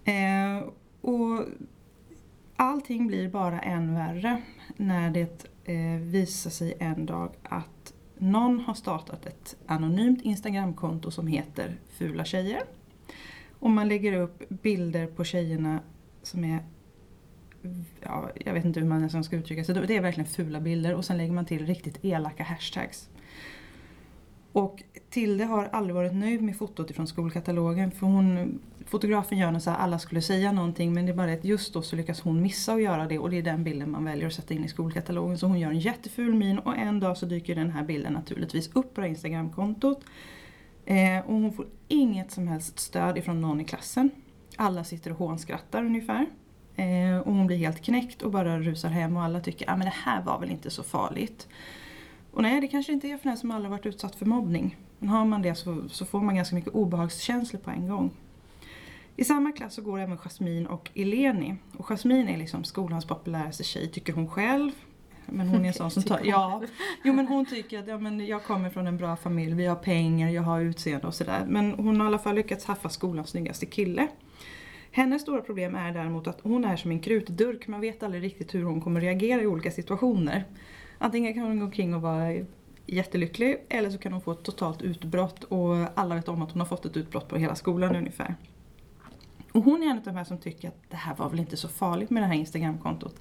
Eh, 0.05 0.69
och 1.01 1.45
allting 2.57 3.07
blir 3.07 3.29
bara 3.29 3.61
än 3.61 3.95
värre 3.95 4.43
när 4.77 5.11
det 5.11 5.47
eh, 5.65 6.01
visar 6.01 6.51
sig 6.51 6.75
en 6.79 7.07
dag 7.07 7.31
att 7.43 7.95
någon 8.19 8.61
har 8.61 8.75
startat 8.75 9.27
ett 9.27 9.57
anonymt 9.67 10.23
Instagramkonto 10.23 11.11
som 11.11 11.27
heter 11.27 11.77
Fula 11.89 12.25
tjejer. 12.25 12.63
Och 13.59 13.71
man 13.71 13.89
lägger 13.89 14.13
upp 14.13 14.49
bilder 14.49 15.07
på 15.07 15.25
tjejerna 15.25 15.81
som 16.23 16.45
är 16.45 16.65
ja, 18.01 18.31
jag 18.45 18.55
vet 18.55 18.65
inte 18.65 18.81
hur 18.81 18.87
man 18.87 18.99
ens 18.99 19.27
ska 19.27 19.37
uttrycka 19.37 19.65
sig. 19.65 19.75
Det 19.75 19.97
är 19.97 20.01
verkligen 20.01 20.31
fula 20.31 20.61
bilder 20.61 20.95
och 20.95 21.05
sen 21.05 21.17
lägger 21.17 21.33
man 21.33 21.47
till 21.47 21.67
riktigt 21.67 22.05
elaka 22.05 22.43
hashtags. 22.43 23.09
Och 24.53 24.83
Tilde 25.11 25.45
har 25.45 25.69
aldrig 25.73 25.95
varit 25.95 26.15
nöjd 26.15 26.43
med 26.43 26.57
fotot 26.57 26.91
ifrån 26.91 27.07
skolkatalogen 27.07 27.91
för 27.91 28.07
hon, 28.07 28.59
fotografen 28.87 29.39
gör 29.39 29.59
så 29.59 29.71
att 29.71 29.79
alla 29.79 29.99
skulle 29.99 30.23
säga 30.23 30.53
någonting 30.53 30.95
men 30.95 31.07
det 31.07 31.13
är 31.13 31.17
bara 31.17 31.33
att 31.33 31.45
just 31.45 31.75
då 31.75 31.83
så 31.83 31.97
lyckas 31.97 32.21
hon 32.21 32.43
missa 32.43 32.73
att 32.73 32.83
göra 32.83 33.07
det 33.07 33.19
och 33.19 33.31
det 33.31 33.39
är 33.39 33.43
den 33.43 33.65
bilden 33.65 33.91
man 33.91 34.05
väljer 34.05 34.27
att 34.27 34.33
sätta 34.33 34.55
in 34.55 34.65
i 34.65 34.69
skolkatalogen. 34.69 35.39
Så 35.39 35.47
hon 35.47 35.59
gör 35.59 35.71
en 35.71 35.79
jätteful 35.79 36.35
min 36.35 36.59
och 36.59 36.77
en 36.77 37.01
dag 37.01 37.17
så 37.17 37.27
dyker 37.27 37.55
den 37.55 37.71
här 37.71 37.85
bilden 37.85 38.13
naturligtvis 38.13 38.71
upp 38.73 38.95
på 38.95 39.01
det 39.01 39.09
Instagramkontot. 39.09 40.05
Eh, 40.85 41.19
och 41.27 41.35
hon 41.35 41.53
får 41.53 41.67
inget 41.89 42.31
som 42.31 42.49
helst 42.49 42.79
stöd 42.79 43.19
ifrån 43.19 43.41
någon 43.41 43.61
i 43.61 43.65
klassen. 43.65 44.11
Alla 44.57 44.85
sitter 44.85 45.11
och 45.11 45.19
hånskrattar 45.19 45.85
ungefär. 45.85 46.27
Eh, 46.77 47.19
och 47.19 47.33
hon 47.33 47.47
blir 47.47 47.57
helt 47.57 47.81
knäckt 47.81 48.23
och 48.23 48.31
bara 48.31 48.59
rusar 48.59 48.89
hem 48.89 49.17
och 49.17 49.23
alla 49.23 49.41
tycker 49.41 49.71
att 49.71 49.81
ah, 49.81 49.85
det 49.85 49.93
här 50.05 50.23
var 50.23 50.39
väl 50.39 50.51
inte 50.51 50.71
så 50.71 50.83
farligt. 50.83 51.49
Och 52.31 52.43
nej, 52.43 52.61
det 52.61 52.69
kanske 52.69 52.93
inte 52.93 53.09
är 53.09 53.17
för 53.17 53.29
den 53.29 53.39
som 53.39 53.51
aldrig 53.51 53.71
varit 53.71 53.87
utsatt 53.87 54.15
för 54.15 54.27
mobbning. 54.27 54.77
Men 54.99 55.09
har 55.09 55.25
man 55.25 55.43
det 55.43 55.55
så, 55.55 55.89
så 55.89 56.05
får 56.05 56.21
man 56.21 56.37
ganska 56.37 56.55
mycket 56.55 56.75
obehagskänslor 56.75 57.61
på 57.61 57.71
en 57.71 57.89
gång. 57.89 58.11
I 59.17 59.25
samma 59.25 59.53
klass 59.53 59.75
så 59.75 59.83
går 59.83 59.99
även 60.01 60.19
Jasmine 60.19 60.69
och 60.69 60.91
Eleni. 60.95 61.57
Och 61.77 61.87
Jasmine 61.87 62.29
är 62.29 62.37
liksom 62.39 62.65
skolans 62.65 63.05
populäraste 63.05 63.65
tjej, 63.65 63.91
tycker 63.91 64.13
hon 64.13 64.29
själv. 64.29 64.73
Men 65.27 65.49
hon 65.49 65.65
är 65.65 65.69
en 65.69 65.75
sån 65.75 65.91
som 65.91 66.03
tar, 66.03 66.21
ja, 66.25 66.63
jo 67.05 67.13
men 67.13 67.27
hon 67.27 67.47
tycker 67.47 67.79
att 67.79 67.87
ja, 67.87 67.99
men 67.99 68.27
jag 68.27 68.45
kommer 68.45 68.71
från 68.71 68.87
en 68.87 68.97
bra 68.97 69.17
familj, 69.17 69.55
vi 69.55 69.67
har 69.67 69.77
pengar, 69.77 70.29
jag 70.29 70.43
har 70.43 70.61
utseende 70.61 71.07
och 71.07 71.15
sådär. 71.15 71.45
Men 71.49 71.73
hon 71.73 72.01
har 72.01 72.07
i 72.07 72.09
alla 72.09 72.19
fall 72.19 72.35
lyckats 72.35 72.65
haffa 72.65 72.89
skolans 72.89 73.29
snyggaste 73.29 73.67
kille. 73.67 74.09
Hennes 74.97 75.23
stora 75.23 75.41
problem 75.41 75.75
är 75.75 75.93
däremot 75.93 76.27
att 76.27 76.41
hon 76.41 76.65
är 76.65 76.77
som 76.77 76.91
en 76.91 77.01
krutdurk. 77.01 77.67
Man 77.67 77.81
vet 77.81 78.03
aldrig 78.03 78.23
riktigt 78.23 78.55
hur 78.55 78.63
hon 78.63 78.81
kommer 78.81 79.01
reagera 79.01 79.43
i 79.43 79.47
olika 79.47 79.71
situationer. 79.71 80.45
Antingen 80.99 81.35
kan 81.35 81.43
hon 81.43 81.59
gå 81.59 81.65
omkring 81.65 81.95
och 81.95 82.03
vara 82.03 82.45
jättelycklig 82.87 83.65
eller 83.69 83.91
så 83.91 83.99
kan 83.99 84.13
hon 84.13 84.21
få 84.23 84.33
ett 84.33 84.43
totalt 84.43 84.83
utbrott 84.83 85.45
och 85.45 85.77
alla 85.95 86.15
vet 86.15 86.29
om 86.29 86.43
att 86.43 86.51
hon 86.51 86.61
har 86.61 86.67
fått 86.67 86.85
ett 86.85 86.97
utbrott 86.97 87.29
på 87.29 87.37
hela 87.37 87.55
skolan 87.55 87.97
ungefär. 87.97 88.35
Och 89.53 89.63
hon 89.65 89.83
är 89.83 89.87
en 89.87 89.99
av 89.99 90.05
de 90.05 90.17
här 90.17 90.25
som 90.25 90.39
tycker 90.39 90.69
att 90.69 90.91
det 90.91 90.97
här 90.97 91.17
var 91.17 91.31
väl 91.31 91.41
inte 91.41 91.57
så 91.57 91.69
farligt 91.69 92.11
med 92.11 92.23
det 92.23 92.27
här 92.27 92.35
Instagramkontot. 92.35 93.21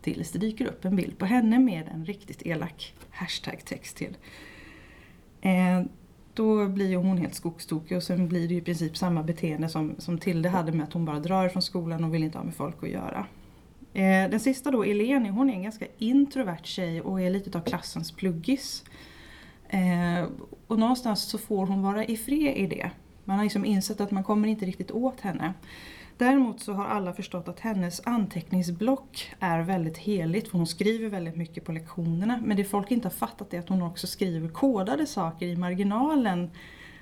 Tills 0.00 0.32
det 0.32 0.38
dyker 0.38 0.66
upp 0.66 0.84
en 0.84 0.96
bild 0.96 1.18
på 1.18 1.26
henne 1.26 1.58
med 1.58 1.88
en 1.88 2.04
riktigt 2.04 2.46
elak 2.46 2.94
hashtag-text 3.10 3.96
till. 3.96 4.16
Eh, 5.40 5.82
då 6.34 6.66
blir 6.66 6.88
ju 6.88 6.96
hon 6.96 7.18
helt 7.18 7.34
skogstokig 7.34 7.96
och 7.96 8.02
sen 8.02 8.28
blir 8.28 8.48
det 8.48 8.54
ju 8.54 8.60
i 8.60 8.64
princip 8.64 8.96
samma 8.96 9.22
beteende 9.22 9.68
som, 9.68 9.94
som 9.98 10.18
Tilde 10.18 10.48
hade 10.48 10.72
med 10.72 10.84
att 10.84 10.92
hon 10.92 11.04
bara 11.04 11.20
drar 11.20 11.48
från 11.48 11.62
skolan 11.62 12.04
och 12.04 12.14
vill 12.14 12.24
inte 12.24 12.38
ha 12.38 12.44
med 12.44 12.54
folk 12.54 12.82
att 12.82 12.90
göra. 12.90 13.26
Eh, 13.92 14.30
den 14.30 14.40
sista 14.40 14.70
då, 14.70 14.84
Eleni, 14.84 15.28
hon 15.28 15.50
är 15.50 15.54
en 15.54 15.62
ganska 15.62 15.86
introvert 15.98 16.64
tjej 16.64 17.00
och 17.00 17.20
är 17.20 17.30
lite 17.30 17.58
av 17.58 17.62
klassens 17.62 18.12
pluggis. 18.12 18.84
Eh, 19.68 20.28
och 20.66 20.78
någonstans 20.78 21.22
så 21.22 21.38
får 21.38 21.66
hon 21.66 21.82
vara 21.82 22.04
i 22.04 22.16
fred 22.16 22.56
i 22.56 22.66
det. 22.66 22.90
Man 23.24 23.36
har 23.36 23.44
liksom 23.44 23.64
insett 23.64 24.00
att 24.00 24.10
man 24.10 24.24
kommer 24.24 24.48
inte 24.48 24.64
riktigt 24.64 24.90
åt 24.90 25.20
henne. 25.20 25.54
Däremot 26.20 26.60
så 26.60 26.72
har 26.72 26.84
alla 26.84 27.12
förstått 27.12 27.48
att 27.48 27.60
hennes 27.60 28.00
anteckningsblock 28.04 29.32
är 29.40 29.60
väldigt 29.60 29.98
heligt 29.98 30.48
för 30.48 30.58
hon 30.58 30.66
skriver 30.66 31.08
väldigt 31.08 31.36
mycket 31.36 31.64
på 31.64 31.72
lektionerna. 31.72 32.40
Men 32.44 32.56
det 32.56 32.64
folk 32.64 32.90
inte 32.90 33.08
har 33.08 33.12
fattat 33.12 33.54
är 33.54 33.58
att 33.58 33.68
hon 33.68 33.82
också 33.82 34.06
skriver 34.06 34.48
kodade 34.48 35.06
saker 35.06 35.46
i 35.46 35.56
marginalen. 35.56 36.50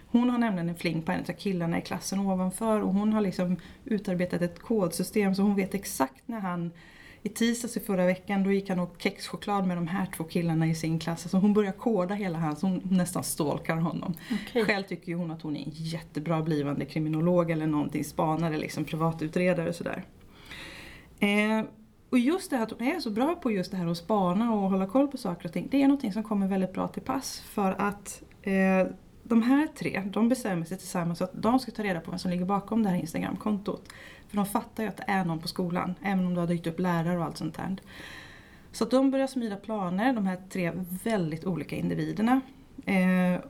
Hon 0.07 0.31
har 0.31 0.39
nämligen 0.39 0.69
en 0.69 0.75
fling 0.75 1.03
på 1.03 1.13
en 1.13 1.21
av 1.21 1.33
killarna 1.33 1.79
i 1.79 1.83
klassen 1.83 2.21
ovanför 2.21 2.83
och 2.83 2.93
hon 2.93 3.13
har 3.13 3.21
liksom 3.21 3.57
utarbetat 3.85 4.43
ett 4.43 4.59
kodsystem 4.59 5.35
så 5.35 5.43
hon 5.43 5.57
vet 5.57 5.75
exakt 5.75 6.23
när 6.29 6.41
han 6.41 6.71
i 7.23 7.29
tisdags 7.29 7.77
i 7.77 7.81
förra 7.81 8.07
veckan 8.07 8.43
då 8.43 8.53
gick 8.53 8.69
han 8.69 8.79
och 8.79 8.95
kexchoklad 8.99 9.67
med 9.67 9.77
de 9.77 9.87
här 9.87 10.07
två 10.17 10.25
killarna 10.25 10.67
i 10.67 10.75
sin 10.75 10.99
klass. 10.99 11.25
Alltså 11.25 11.37
hon 11.37 11.55
börjar 11.55 11.73
koda 11.73 12.15
hela 12.15 12.39
hans, 12.39 12.63
hon 12.63 12.81
nästan 12.91 13.25
stalkar 13.25 13.77
honom. 13.77 14.15
Okay. 14.49 14.65
Själv 14.65 14.83
tycker 14.83 15.15
hon 15.15 15.31
att 15.31 15.43
hon 15.43 15.57
är 15.57 15.61
en 15.61 15.71
jättebra 15.73 16.43
blivande 16.43 16.85
kriminolog 16.85 17.51
eller 17.51 17.67
någonting, 17.67 18.05
spanare, 18.05 18.59
liksom 18.59 18.85
privatutredare 18.85 19.69
och 19.69 19.75
sådär. 19.75 20.05
Eh, 21.21 21.65
och 22.11 22.19
just 22.19 22.51
det 22.51 22.57
här 22.57 22.63
att 22.63 22.71
hon 22.71 22.89
är 22.89 23.01
så 23.01 23.11
bra 23.11 23.35
på 23.35 23.51
just 23.51 23.71
det 23.71 23.77
här 23.77 23.87
att 23.87 23.97
spana 23.97 24.53
och 24.53 24.71
hålla 24.71 24.87
koll 24.87 25.09
på 25.09 25.17
saker 25.17 25.47
och 25.47 25.53
ting, 25.53 25.69
det 25.71 25.83
är 25.83 25.89
någonting 25.89 26.13
som 26.13 26.23
kommer 26.23 26.49
väldigt 26.49 26.73
bra 26.73 26.89
till 26.89 27.03
pass. 27.03 27.41
För 27.41 27.75
att 27.79 28.23
eh, 28.43 28.87
de 29.29 29.43
här 29.43 29.67
tre, 29.67 30.03
de 30.07 30.29
bestämmer 30.29 30.65
sig 30.65 30.79
tillsammans 30.79 31.23
att 31.23 31.31
de 31.35 31.59
ska 31.59 31.73
ta 31.73 31.83
reda 31.83 32.01
på 32.01 32.11
vem 32.11 32.19
som 32.19 32.31
ligger 32.31 32.45
bakom 32.45 32.83
det 32.83 32.89
här 32.89 32.97
Instagramkontot. 32.97 33.89
För 34.29 34.37
de 34.37 34.47
fattar 34.47 34.83
ju 34.83 34.89
att 34.89 34.97
det 34.97 35.05
är 35.07 35.25
någon 35.25 35.39
på 35.39 35.49
skolan, 35.49 35.95
även 36.03 36.27
om 36.27 36.35
det 36.35 36.41
har 36.41 36.47
dykt 36.47 36.67
upp 36.67 36.81
lärare 36.81 37.19
och 37.19 37.25
allt 37.25 37.37
sånt 37.37 37.55
där. 37.55 37.77
Så 38.73 38.85
att 38.85 38.91
de 38.91 39.11
börjar 39.11 39.27
smida 39.27 39.57
planer, 39.57 40.13
de 40.13 40.27
här 40.27 40.39
tre 40.51 40.73
väldigt 41.05 41.45
olika 41.45 41.77
individerna. 41.77 42.41
Eh, 42.87 43.41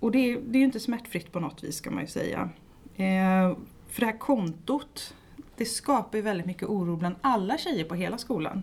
och 0.00 0.10
det 0.10 0.18
är, 0.18 0.40
det 0.46 0.58
är 0.58 0.60
ju 0.60 0.64
inte 0.64 0.80
smärtfritt 0.80 1.32
på 1.32 1.40
något 1.40 1.64
vis 1.64 1.76
ska 1.76 1.90
man 1.90 2.02
ju 2.02 2.08
säga. 2.08 2.50
Eh, 2.96 3.56
för 3.88 4.00
det 4.00 4.06
här 4.06 4.18
kontot, 4.18 5.14
det 5.56 5.64
skapar 5.64 6.18
ju 6.18 6.22
väldigt 6.22 6.46
mycket 6.46 6.68
oro 6.68 6.96
bland 6.96 7.14
alla 7.20 7.58
tjejer 7.58 7.84
på 7.84 7.94
hela 7.94 8.18
skolan. 8.18 8.62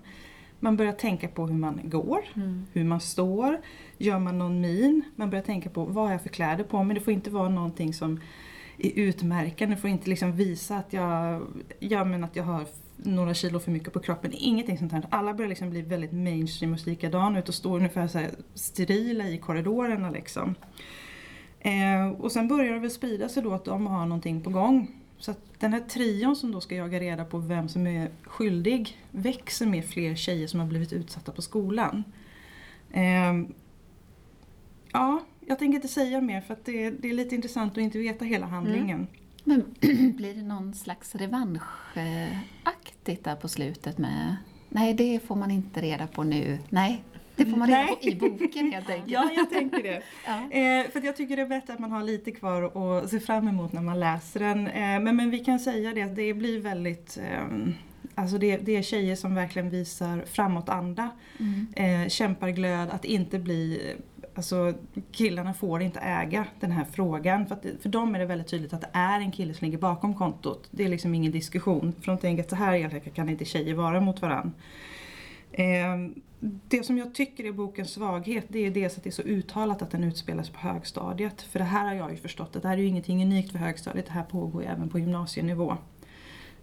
Man 0.59 0.77
börjar 0.77 0.93
tänka 0.93 1.27
på 1.27 1.47
hur 1.47 1.55
man 1.55 1.81
går, 1.83 2.19
mm. 2.35 2.65
hur 2.73 2.83
man 2.83 2.99
står, 2.99 3.61
gör 3.97 4.19
man 4.19 4.39
någon 4.39 4.61
min? 4.61 5.03
Man 5.15 5.29
börjar 5.29 5.43
tänka 5.43 5.69
på 5.69 5.85
vad 5.85 6.05
har 6.05 6.11
jag 6.11 6.21
för 6.21 6.29
kläder 6.29 6.63
på 6.63 6.83
mig? 6.83 6.95
Det 6.95 7.01
får 7.01 7.13
inte 7.13 7.29
vara 7.29 7.49
någonting 7.49 7.93
som 7.93 8.19
är 8.77 8.91
utmärkande, 8.95 9.75
det 9.75 9.81
får 9.81 9.89
inte 9.89 10.09
liksom 10.09 10.35
visa 10.35 10.77
att 10.77 10.93
jag, 10.93 11.41
ja, 11.79 12.03
men 12.03 12.23
att 12.23 12.35
jag 12.35 12.43
har 12.43 12.65
några 13.03 13.33
kilo 13.33 13.59
för 13.59 13.71
mycket 13.71 13.93
på 13.93 13.99
kroppen. 13.99 14.31
Ingenting 14.33 14.77
sånt 14.77 14.91
här. 14.91 15.05
Alla 15.09 15.33
börjar 15.33 15.49
liksom 15.49 15.69
bli 15.69 15.81
väldigt 15.81 16.11
mainstream 16.11 16.73
och 16.73 16.87
likadana 16.87 17.39
ut 17.39 17.49
och 17.49 17.55
stå 17.55 17.75
ungefär 17.75 18.07
så 18.07 18.19
sterila 18.53 19.27
i 19.27 19.37
korridorerna. 19.37 20.09
Liksom. 20.09 20.55
Eh, 21.59 22.09
och 22.17 22.31
sen 22.31 22.47
börjar 22.47 22.73
det 22.73 22.79
väl 22.79 22.91
sprida 22.91 23.29
sig 23.29 23.43
då 23.43 23.53
att 23.53 23.65
de 23.65 23.87
har 23.87 24.05
någonting 24.05 24.41
på 24.41 24.49
gång. 24.49 24.98
Så 25.19 25.33
den 25.57 25.73
här 25.73 25.79
trion 25.79 26.35
som 26.35 26.51
då 26.51 26.61
ska 26.61 26.75
jaga 26.75 26.99
reda 26.99 27.25
på 27.25 27.37
vem 27.37 27.69
som 27.69 27.87
är 27.87 28.09
skyldig 28.23 28.97
växer 29.11 29.65
med 29.65 29.85
fler 29.85 30.15
tjejer 30.15 30.47
som 30.47 30.59
har 30.59 30.67
blivit 30.67 30.93
utsatta 30.93 31.31
på 31.31 31.41
skolan. 31.41 32.03
Eh, 32.91 33.33
ja, 34.91 35.23
jag 35.47 35.59
tänker 35.59 35.75
inte 35.75 35.87
säga 35.87 36.21
mer 36.21 36.41
för 36.41 36.53
att 36.53 36.65
det, 36.65 36.89
det 36.89 37.09
är 37.09 37.13
lite 37.13 37.35
intressant 37.35 37.71
att 37.71 37.77
inte 37.77 37.97
veta 37.97 38.25
hela 38.25 38.45
handlingen. 38.45 39.07
Mm. 39.45 39.47
Men 39.49 39.65
blir 40.15 40.33
det 40.33 40.43
någon 40.43 40.73
slags 40.73 41.15
revanschaktigt 41.15 43.23
där 43.23 43.35
på 43.35 43.47
slutet 43.47 43.97
med 43.97 44.35
Nej, 44.69 44.93
det 44.93 45.19
får 45.27 45.35
man 45.35 45.51
inte 45.51 45.81
reda 45.81 46.07
på 46.07 46.23
nu. 46.23 46.59
Nej, 46.69 47.03
det 47.39 47.45
får 47.45 47.57
man 47.57 47.67
reda 47.67 47.87
på 47.87 48.07
i 48.07 48.15
boken 48.15 48.71
helt 48.71 48.89
enkelt. 48.89 49.11
ja, 49.11 49.31
jag 49.35 49.49
tänker 49.49 49.83
det. 49.83 50.01
ja. 50.25 50.37
eh, 50.37 50.91
för 50.91 51.05
jag 51.05 51.15
tycker 51.15 51.35
det 51.35 51.41
är 51.41 51.47
bättre 51.47 51.73
att 51.73 51.79
man 51.79 51.91
har 51.91 52.03
lite 52.03 52.31
kvar 52.31 52.63
att 52.63 53.09
se 53.09 53.19
fram 53.19 53.47
emot 53.47 53.73
när 53.73 53.81
man 53.81 53.99
läser 53.99 54.39
den. 54.39 54.67
Eh, 54.67 54.99
men, 54.99 55.15
men 55.15 55.29
vi 55.29 55.39
kan 55.39 55.59
säga 55.59 55.93
det 55.93 56.01
att 56.01 56.15
det 56.15 56.33
blir 56.33 56.59
väldigt 56.59 57.17
eh, 57.17 57.45
Alltså 58.15 58.37
det, 58.37 58.57
det, 58.57 58.75
är 58.75 58.81
tjejer 58.81 59.15
som 59.15 59.35
verkligen 59.35 59.69
visar 59.69 60.23
framåtanda, 60.31 61.09
mm. 61.39 61.67
eh, 62.03 62.09
kämpar 62.09 62.49
glöd, 62.49 62.89
att 62.89 63.05
inte 63.05 63.39
bli 63.39 63.93
Alltså 64.35 64.73
killarna 65.11 65.53
får 65.53 65.81
inte 65.81 65.99
äga 65.99 66.45
den 66.59 66.71
här 66.71 66.85
frågan. 66.91 67.45
För, 67.45 67.55
att, 67.55 67.65
för 67.81 67.89
dem 67.89 68.15
är 68.15 68.19
det 68.19 68.25
väldigt 68.25 68.47
tydligt 68.47 68.73
att 68.73 68.81
det 68.81 68.89
är 68.93 69.19
en 69.19 69.31
kille 69.31 69.53
som 69.53 69.65
ligger 69.65 69.77
bakom 69.77 70.15
kontot. 70.15 70.67
Det 70.71 70.83
är 70.83 70.89
liksom 70.89 71.15
ingen 71.15 71.31
diskussion. 71.31 71.93
För 72.01 72.11
de 72.11 72.17
tänker 72.17 72.43
att 72.43 72.49
så 72.49 72.55
här 72.55 72.99
kan 72.99 73.29
inte 73.29 73.45
tjejer 73.45 73.73
vara 73.73 74.01
mot 74.01 74.21
varandra. 74.21 74.51
Eh, 75.51 75.97
det 76.67 76.85
som 76.85 76.97
jag 76.97 77.15
tycker 77.15 77.43
är 77.43 77.51
bokens 77.51 77.91
svaghet 77.91 78.45
det 78.47 78.65
är 78.65 78.71
dels 78.71 78.97
att 78.97 79.03
det 79.03 79.09
är 79.09 79.11
så 79.11 79.21
uttalat 79.21 79.81
att 79.81 79.91
den 79.91 80.03
utspelas 80.03 80.49
på 80.49 80.59
högstadiet. 80.59 81.41
För 81.41 81.59
det 81.59 81.65
här 81.65 81.85
har 81.85 81.93
jag 81.93 82.11
ju 82.11 82.17
förstått 82.17 82.55
att 82.55 82.61
det 82.61 82.67
här 82.67 82.77
är 82.77 82.81
ju 82.81 82.87
ingenting 82.87 83.23
unikt 83.23 83.51
för 83.51 83.59
högstadiet. 83.59 84.05
Det 84.05 84.11
här 84.11 84.23
pågår 84.23 84.63
ju 84.63 84.67
även 84.67 84.89
på 84.89 84.99
gymnasienivå. 84.99 85.77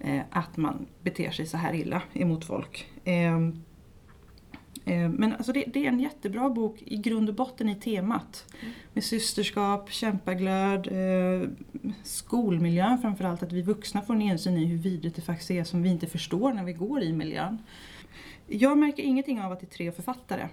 Eh, 0.00 0.21
att 0.31 0.57
man 0.57 0.87
beter 1.02 1.31
sig 1.31 1.47
så 1.47 1.57
här 1.57 1.75
illa 1.75 2.02
emot 2.14 2.45
folk. 2.45 2.87
Eh, 3.05 3.38
Eh, 4.87 5.09
men 5.09 5.33
alltså 5.33 5.52
det, 5.52 5.64
det, 5.66 5.85
är 5.85 5.88
en 5.88 6.00
jättebra 6.00 6.50
bok 6.50 6.83
i 6.87 6.97
grund 6.97 7.28
och 7.28 7.35
botten 7.35 7.69
i 7.69 7.75
temat. 7.75 8.45
Mm. 8.61 8.75
Med 8.93 9.05
systerskap, 9.05 9.93
kämpaglöd, 9.93 10.87
eh, 10.87 11.49
skolmiljön 12.02 12.99
framförallt. 12.99 13.43
Att 13.43 13.52
vi 13.52 13.62
vuxna 13.62 14.02
får 14.02 14.14
en 14.14 14.23
insyn 14.23 14.57
i 14.57 14.64
hur 14.64 14.78
vidrigt 14.78 15.16
det 15.16 15.23
faktiskt 15.23 15.50
är 15.50 15.64
som 15.64 15.83
vi 15.83 15.88
inte 15.88 16.07
förstår 16.07 16.52
när 16.52 16.64
vi 16.64 16.73
går 16.73 17.02
i 17.02 17.12
miljön. 17.12 17.59
Jag 18.48 18.78
märker 18.78 19.02
ingenting 19.02 19.40
av 19.40 19.52
att 19.52 19.60
det 19.60 19.66
är 19.66 19.76
tre 19.76 19.92
författare. 19.92 20.48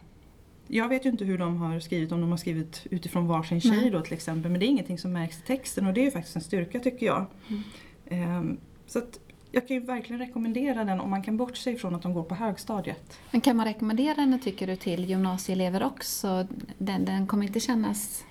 Jag 0.67 0.89
vet 0.89 1.05
ju 1.05 1.09
inte 1.09 1.25
hur 1.25 1.38
de 1.38 1.57
har 1.57 1.79
skrivit, 1.79 2.12
om 2.12 2.21
de 2.21 2.29
har 2.29 2.38
skrivit 2.38 2.88
utifrån 2.91 3.27
varsin 3.27 3.62
tjej 3.62 3.89
då 3.89 4.01
till 4.01 4.13
exempel. 4.13 4.51
Men 4.51 4.59
det 4.59 4.65
är 4.65 4.67
ingenting 4.67 4.97
som 4.97 5.13
märks 5.13 5.39
i 5.39 5.41
texten 5.41 5.88
och 5.88 5.93
det 5.93 6.05
är 6.05 6.12
faktiskt 6.12 6.35
en 6.35 6.41
styrka 6.41 6.79
tycker 6.79 7.05
jag. 7.05 7.25
Mm. 7.47 8.50
Eh, 8.50 8.57
så 8.88 9.00
att 9.00 9.19
jag 9.51 9.67
kan 9.67 9.77
ju 9.77 9.83
verkligen 9.83 10.19
rekommendera 10.19 10.83
den 10.83 11.00
om 11.00 11.09
man 11.09 11.23
kan 11.23 11.38
bortse 11.38 11.71
ifrån 11.71 11.95
att 11.95 12.01
de 12.01 12.13
går 12.13 12.23
på 12.23 12.35
högstadiet. 12.35 13.19
Men 13.31 13.41
kan 13.41 13.57
man 13.57 13.65
rekommendera 13.65 14.15
den, 14.15 14.39
tycker 14.39 14.67
du, 14.67 14.75
till 14.75 15.05
gymnasieelever 15.05 15.83
också? 15.83 16.47
Den, 16.77 17.05
den 17.05 17.27
kommer 17.27 17.45
inte 17.45 17.59
kännas 17.59 18.25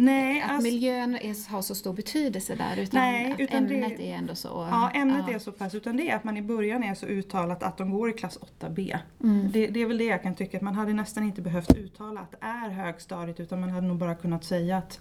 Nej, 0.00 0.42
att 0.42 0.50
alltså, 0.50 0.62
miljön 0.62 1.14
är, 1.14 1.50
har 1.50 1.62
så 1.62 1.74
stor 1.74 1.92
betydelse 1.92 2.54
där 2.54 2.76
utan 2.76 3.00
nej, 3.00 3.32
att 3.32 3.40
utan 3.40 3.56
ämnet 3.56 3.96
det, 3.96 4.12
är 4.12 4.16
ändå 4.16 4.34
så... 4.34 4.48
Ja, 4.70 4.90
ämnet 4.94 5.24
ja. 5.28 5.34
är 5.34 5.38
så 5.38 5.52
pass. 5.52 5.74
Utan 5.74 5.96
det 5.96 6.10
är 6.10 6.16
att 6.16 6.24
man 6.24 6.36
i 6.36 6.42
början 6.42 6.84
är 6.84 6.94
så 6.94 7.06
uttalat 7.06 7.62
att 7.62 7.76
de 7.76 7.90
går 7.90 8.10
i 8.10 8.12
klass 8.12 8.38
8B. 8.60 8.98
Mm. 9.22 9.50
Det, 9.52 9.66
det, 9.66 9.82
är 9.82 9.86
väl 9.86 9.98
det 9.98 10.04
jag 10.04 10.22
kan 10.22 10.34
tycka, 10.34 10.56
att 10.56 10.62
man 10.62 10.74
hade 10.74 10.92
nästan 10.92 11.24
inte 11.24 11.42
behövt 11.42 11.76
uttala 11.76 12.20
att 12.20 12.30
det 12.30 12.38
är 12.40 12.68
högstadiet 12.68 13.40
utan 13.40 13.60
man 13.60 13.70
hade 13.70 13.86
nog 13.86 13.96
bara 13.96 14.14
kunnat 14.14 14.44
säga 14.44 14.76
att 14.78 15.00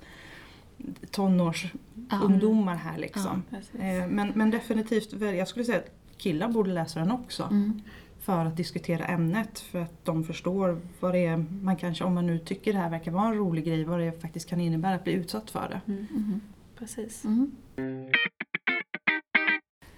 tonårsungdomar 1.11 2.75
här 2.75 2.97
liksom. 2.97 3.43
Ja, 3.49 3.57
eh, 3.57 4.07
men, 4.07 4.31
men 4.35 4.51
definitivt, 4.51 5.21
jag 5.21 5.47
skulle 5.47 5.65
säga 5.65 5.77
att 5.77 5.91
killar 6.17 6.49
borde 6.49 6.71
läsa 6.71 6.99
den 6.99 7.11
också. 7.11 7.43
Mm. 7.43 7.81
För 8.29 8.45
att 8.45 8.57
diskutera 8.57 9.05
ämnet, 9.05 9.59
för 9.59 9.79
att 9.79 10.05
de 10.05 10.23
förstår 10.23 10.81
vad 10.99 11.13
det 11.13 11.25
är 11.25 11.45
man 11.61 11.75
kanske, 11.75 12.03
om 12.03 12.13
man 12.13 12.27
nu 12.27 12.39
tycker 12.39 12.73
det 12.73 12.79
här 12.79 12.89
verkar 12.89 13.11
vara 13.11 13.27
en 13.27 13.33
rolig 13.33 13.65
grej, 13.65 13.83
vad 13.83 13.99
det 13.99 14.21
faktiskt 14.21 14.49
kan 14.49 14.59
innebära 14.59 14.95
att 14.95 15.03
bli 15.03 15.13
utsatt 15.13 15.51
för 15.51 15.69
det. 15.69 15.81
Mm. 15.91 16.07
Mm. 16.11 16.41
Precis. 16.77 17.25
Mm. 17.25 17.51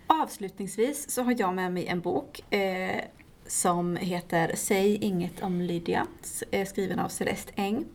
Avslutningsvis 0.08 1.10
så 1.10 1.24
har 1.24 1.36
jag 1.38 1.56
med 1.56 1.74
mig 1.74 1.88
en 1.88 2.02
bok 2.02 2.54
eh, 2.54 3.02
som 3.48 3.96
heter 3.96 4.52
Säg 4.56 4.96
inget 4.96 5.44
om 5.44 5.62
Lydia, 5.62 6.08
eh, 6.52 6.68
skriven 6.68 7.00
av 7.00 7.10
Celeste 7.10 7.54
Eng. 7.56 7.86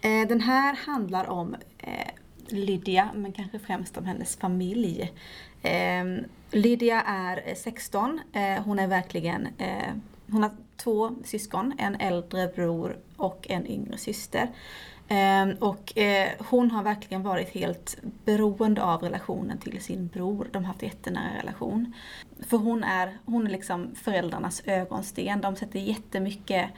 Eh, 0.00 0.28
den 0.28 0.40
här 0.40 0.76
handlar 0.86 1.30
om 1.30 1.56
eh, 1.78 2.08
Lydia, 2.54 3.08
men 3.14 3.32
kanske 3.32 3.58
främst 3.58 3.96
om 3.96 4.04
hennes 4.04 4.36
familj. 4.36 5.12
Eh, 5.62 6.04
Lydia 6.50 7.02
är 7.02 7.42
eh, 7.48 7.54
16, 7.54 8.20
eh, 8.32 8.62
hon 8.64 8.78
är 8.78 8.86
verkligen 8.86 9.48
eh, 9.58 9.94
hon 10.30 10.42
har 10.42 10.50
två 10.76 11.10
syskon, 11.24 11.72
en 11.78 11.94
äldre 11.94 12.48
bror 12.48 12.96
och 13.16 13.46
en 13.50 13.66
yngre 13.66 13.98
syster. 13.98 14.48
Ehm, 15.08 15.54
och 15.60 15.92
hon 16.38 16.70
har 16.70 16.82
verkligen 16.82 17.22
varit 17.22 17.48
helt 17.48 17.96
beroende 18.24 18.82
av 18.82 19.02
relationen 19.02 19.58
till 19.58 19.80
sin 19.80 20.06
bror. 20.06 20.48
De 20.52 20.64
har 20.64 20.72
haft 20.72 20.82
jättenära 20.82 21.38
relation. 21.38 21.92
För 22.40 22.56
hon 22.56 22.84
är, 22.84 23.18
hon 23.24 23.46
är 23.46 23.50
liksom 23.50 23.94
föräldrarnas 23.94 24.62
ögonsten. 24.66 25.40
De 25.40 25.56
sätter 25.56 25.78
jättemycket 25.78 26.70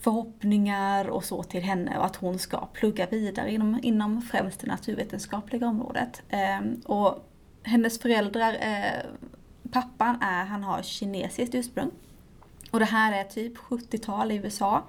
förhoppningar 0.00 1.08
och 1.08 1.24
så 1.24 1.42
till 1.42 1.62
henne 1.62 1.98
och 1.98 2.06
att 2.06 2.16
hon 2.16 2.38
ska 2.38 2.66
plugga 2.66 3.06
vidare 3.06 3.52
inom, 3.52 3.78
inom 3.82 4.22
främst 4.22 4.60
det 4.60 4.66
naturvetenskapliga 4.66 5.66
området. 5.66 6.22
Ehm, 6.28 6.80
och 6.84 7.30
hennes 7.62 7.98
föräldrar, 7.98 8.52
eh, 8.52 9.06
pappan 9.70 10.18
är, 10.22 10.44
han 10.44 10.62
har 10.64 10.82
kinesiskt 10.82 11.54
ursprung. 11.54 11.90
Och 12.70 12.78
det 12.78 12.84
här 12.84 13.20
är 13.20 13.24
typ 13.24 13.58
70-tal 13.58 14.32
i 14.32 14.36
USA. 14.36 14.84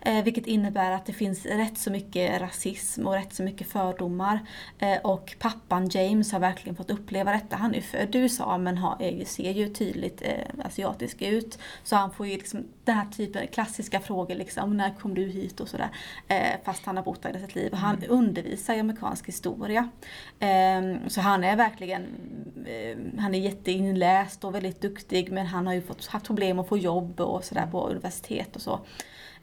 Eh, 0.00 0.24
vilket 0.24 0.46
innebär 0.46 0.90
att 0.90 1.06
det 1.06 1.12
finns 1.12 1.46
rätt 1.46 1.78
så 1.78 1.90
mycket 1.90 2.40
rasism 2.40 3.06
och 3.06 3.12
rätt 3.12 3.34
så 3.34 3.42
mycket 3.42 3.72
fördomar. 3.72 4.40
Eh, 4.78 4.98
och 5.04 5.36
pappan 5.38 5.88
James 5.88 6.32
har 6.32 6.40
verkligen 6.40 6.76
fått 6.76 6.90
uppleva 6.90 7.32
detta. 7.32 7.56
Han 7.56 7.74
är 7.74 7.80
född 7.80 8.14
i 8.14 8.18
USA 8.18 8.58
men 8.58 8.78
har, 8.78 9.24
ser 9.24 9.50
ju 9.50 9.68
tydligt 9.68 10.22
eh, 10.22 10.66
asiatisk 10.66 11.22
ut. 11.22 11.58
Så 11.82 11.96
han 11.96 12.10
får 12.10 12.26
ju 12.26 12.36
liksom 12.36 12.64
den 12.84 12.96
här 12.96 13.06
typen 13.06 13.42
av 13.42 13.46
klassiska 13.46 14.00
frågor 14.00 14.34
liksom, 14.34 14.76
när 14.76 14.94
kom 14.94 15.14
du 15.14 15.24
hit 15.24 15.60
och 15.60 15.68
sådär. 15.68 15.88
Eh, 16.28 16.56
fast 16.64 16.86
han 16.86 16.96
har 16.96 17.04
bott 17.04 17.22
där 17.22 17.36
i 17.36 17.40
sitt 17.40 17.54
liv. 17.54 17.74
Han 17.74 17.96
mm. 17.96 18.10
undervisar 18.10 18.74
i 18.74 18.80
amerikansk 18.80 19.28
historia. 19.28 19.88
Ehm, 20.38 21.08
så 21.08 21.20
han 21.20 21.44
är 21.44 21.56
verkligen, 21.56 22.02
eh, 22.66 23.20
han 23.20 23.34
är 23.34 23.38
jätteinläst 23.38 24.44
och 24.44 24.54
väldigt 24.54 24.80
duktig 24.80 25.32
men 25.32 25.46
han 25.46 25.66
har 25.66 25.74
ju 25.74 25.82
fått, 25.82 26.06
haft 26.06 26.26
problem 26.26 26.58
att 26.58 26.68
få 26.68 26.78
jobb 26.78 27.17
och 27.24 27.44
sådär 27.44 27.66
på 27.66 27.88
universitet 27.88 28.56
och 28.56 28.62
så. 28.62 28.80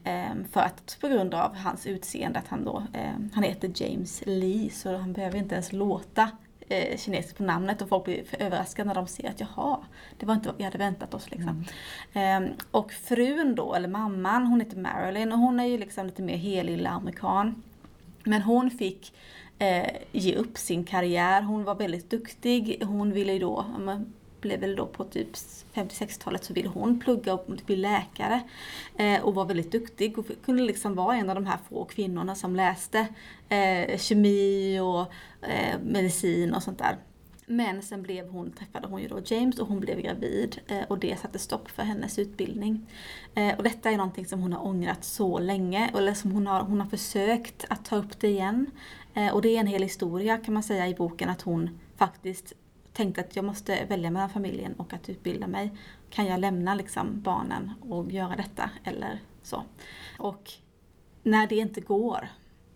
Ehm, 0.03 0.45
för 0.45 0.61
att 0.61 0.97
på 1.01 1.07
grund 1.07 1.33
av 1.33 1.55
hans 1.55 1.87
utseende, 1.87 2.39
att 2.39 2.47
han 2.47 2.65
då, 2.65 2.83
ehm, 2.93 3.29
han 3.33 3.43
heter 3.43 3.71
James 3.75 4.23
Lee 4.25 4.69
så 4.69 4.97
han 4.97 5.13
behöver 5.13 5.37
inte 5.37 5.55
ens 5.55 5.73
låta 5.73 6.29
eh, 6.69 6.97
kinesiskt 6.97 7.37
på 7.37 7.43
namnet 7.43 7.81
och 7.81 7.89
folk 7.89 8.03
blir 8.03 8.23
överraskade 8.39 8.87
när 8.87 8.95
de 8.95 9.07
ser 9.07 9.29
att 9.29 9.39
jaha, 9.39 9.77
det 10.17 10.25
var 10.25 10.33
inte 10.33 10.49
vad 10.49 10.57
vi 10.57 10.63
hade 10.63 10.77
väntat 10.77 11.13
oss. 11.13 11.31
Liksom. 11.31 11.65
Mm. 12.13 12.43
Eh, 12.43 12.51
och 12.71 12.91
frun 12.91 13.55
då, 13.55 13.73
eller 13.73 13.87
mamman, 13.87 14.45
hon 14.45 14.59
heter 14.59 14.77
Marilyn 14.77 15.31
och 15.31 15.39
hon 15.39 15.59
är 15.59 15.65
ju 15.65 15.77
liksom 15.77 16.05
lite 16.05 16.21
mer 16.21 16.37
helylle 16.37 16.89
amerikan. 16.89 17.63
Men 18.23 18.41
hon 18.41 18.71
fick 18.71 19.13
eh, 19.59 19.87
ge 20.11 20.35
upp 20.35 20.57
sin 20.57 20.83
karriär, 20.83 21.41
hon 21.41 21.63
var 21.63 21.75
väldigt 21.75 22.09
duktig, 22.09 22.83
hon 22.83 23.11
ville 23.11 23.33
ju 23.33 23.39
då 23.39 23.65
blev 24.45 24.59
väl 24.59 24.75
då 24.75 24.85
på 24.85 25.03
typ 25.03 25.33
50-60-talet 25.73 26.43
så 26.43 26.53
ville 26.53 26.69
hon 26.69 26.99
plugga 26.99 27.33
och 27.33 27.45
bli 27.65 27.75
läkare. 27.75 28.41
Eh, 28.97 29.21
och 29.21 29.35
var 29.35 29.45
väldigt 29.45 29.71
duktig 29.71 30.19
och 30.19 30.27
kunde 30.45 30.63
liksom 30.63 30.95
vara 30.95 31.15
en 31.15 31.29
av 31.29 31.35
de 31.35 31.45
här 31.45 31.57
få 31.69 31.85
kvinnorna 31.85 32.35
som 32.35 32.55
läste 32.55 33.07
eh, 33.49 33.97
kemi 33.97 34.79
och 34.79 35.01
eh, 35.49 35.79
medicin 35.83 36.53
och 36.53 36.63
sånt 36.63 36.79
där. 36.79 36.97
Men 37.47 37.81
sen 37.81 38.01
blev 38.01 38.29
hon, 38.29 38.51
träffade 38.51 38.87
hon 38.87 39.01
ju 39.01 39.07
då 39.07 39.21
James 39.25 39.59
och 39.59 39.67
hon 39.67 39.79
blev 39.79 40.01
gravid 40.01 40.61
eh, 40.67 40.83
och 40.87 40.99
det 40.99 41.19
satte 41.19 41.39
stopp 41.39 41.69
för 41.69 41.83
hennes 41.83 42.19
utbildning. 42.19 42.91
Eh, 43.35 43.57
och 43.57 43.63
detta 43.63 43.91
är 43.91 43.97
någonting 43.97 44.25
som 44.25 44.41
hon 44.41 44.53
har 44.53 44.65
ångrat 44.65 45.03
så 45.03 45.39
länge, 45.39 45.89
eller 45.97 46.13
som 46.13 46.31
hon 46.31 46.47
har, 46.47 46.61
hon 46.61 46.81
har 46.81 46.87
försökt 46.87 47.65
att 47.69 47.85
ta 47.85 47.95
upp 47.95 48.19
det 48.19 48.27
igen. 48.27 48.71
Eh, 49.13 49.33
och 49.33 49.41
det 49.41 49.55
är 49.55 49.59
en 49.59 49.67
hel 49.67 49.83
historia 49.83 50.37
kan 50.37 50.53
man 50.53 50.63
säga 50.63 50.87
i 50.87 50.93
boken 50.93 51.29
att 51.29 51.41
hon 51.41 51.79
faktiskt 51.97 52.53
tänkte 52.95 53.21
att 53.21 53.35
jag 53.35 53.45
måste 53.45 53.85
välja 53.85 54.11
mellan 54.11 54.29
familjen 54.29 54.73
och 54.73 54.93
att 54.93 55.09
utbilda 55.09 55.47
mig. 55.47 55.71
Kan 56.09 56.25
jag 56.25 56.39
lämna 56.39 56.75
liksom 56.75 57.21
barnen 57.21 57.71
och 57.81 58.11
göra 58.11 58.35
detta 58.35 58.69
eller 58.83 59.19
så? 59.43 59.63
Och 60.19 60.51
när 61.23 61.47
det 61.47 61.55
inte 61.55 61.81
går 61.81 62.29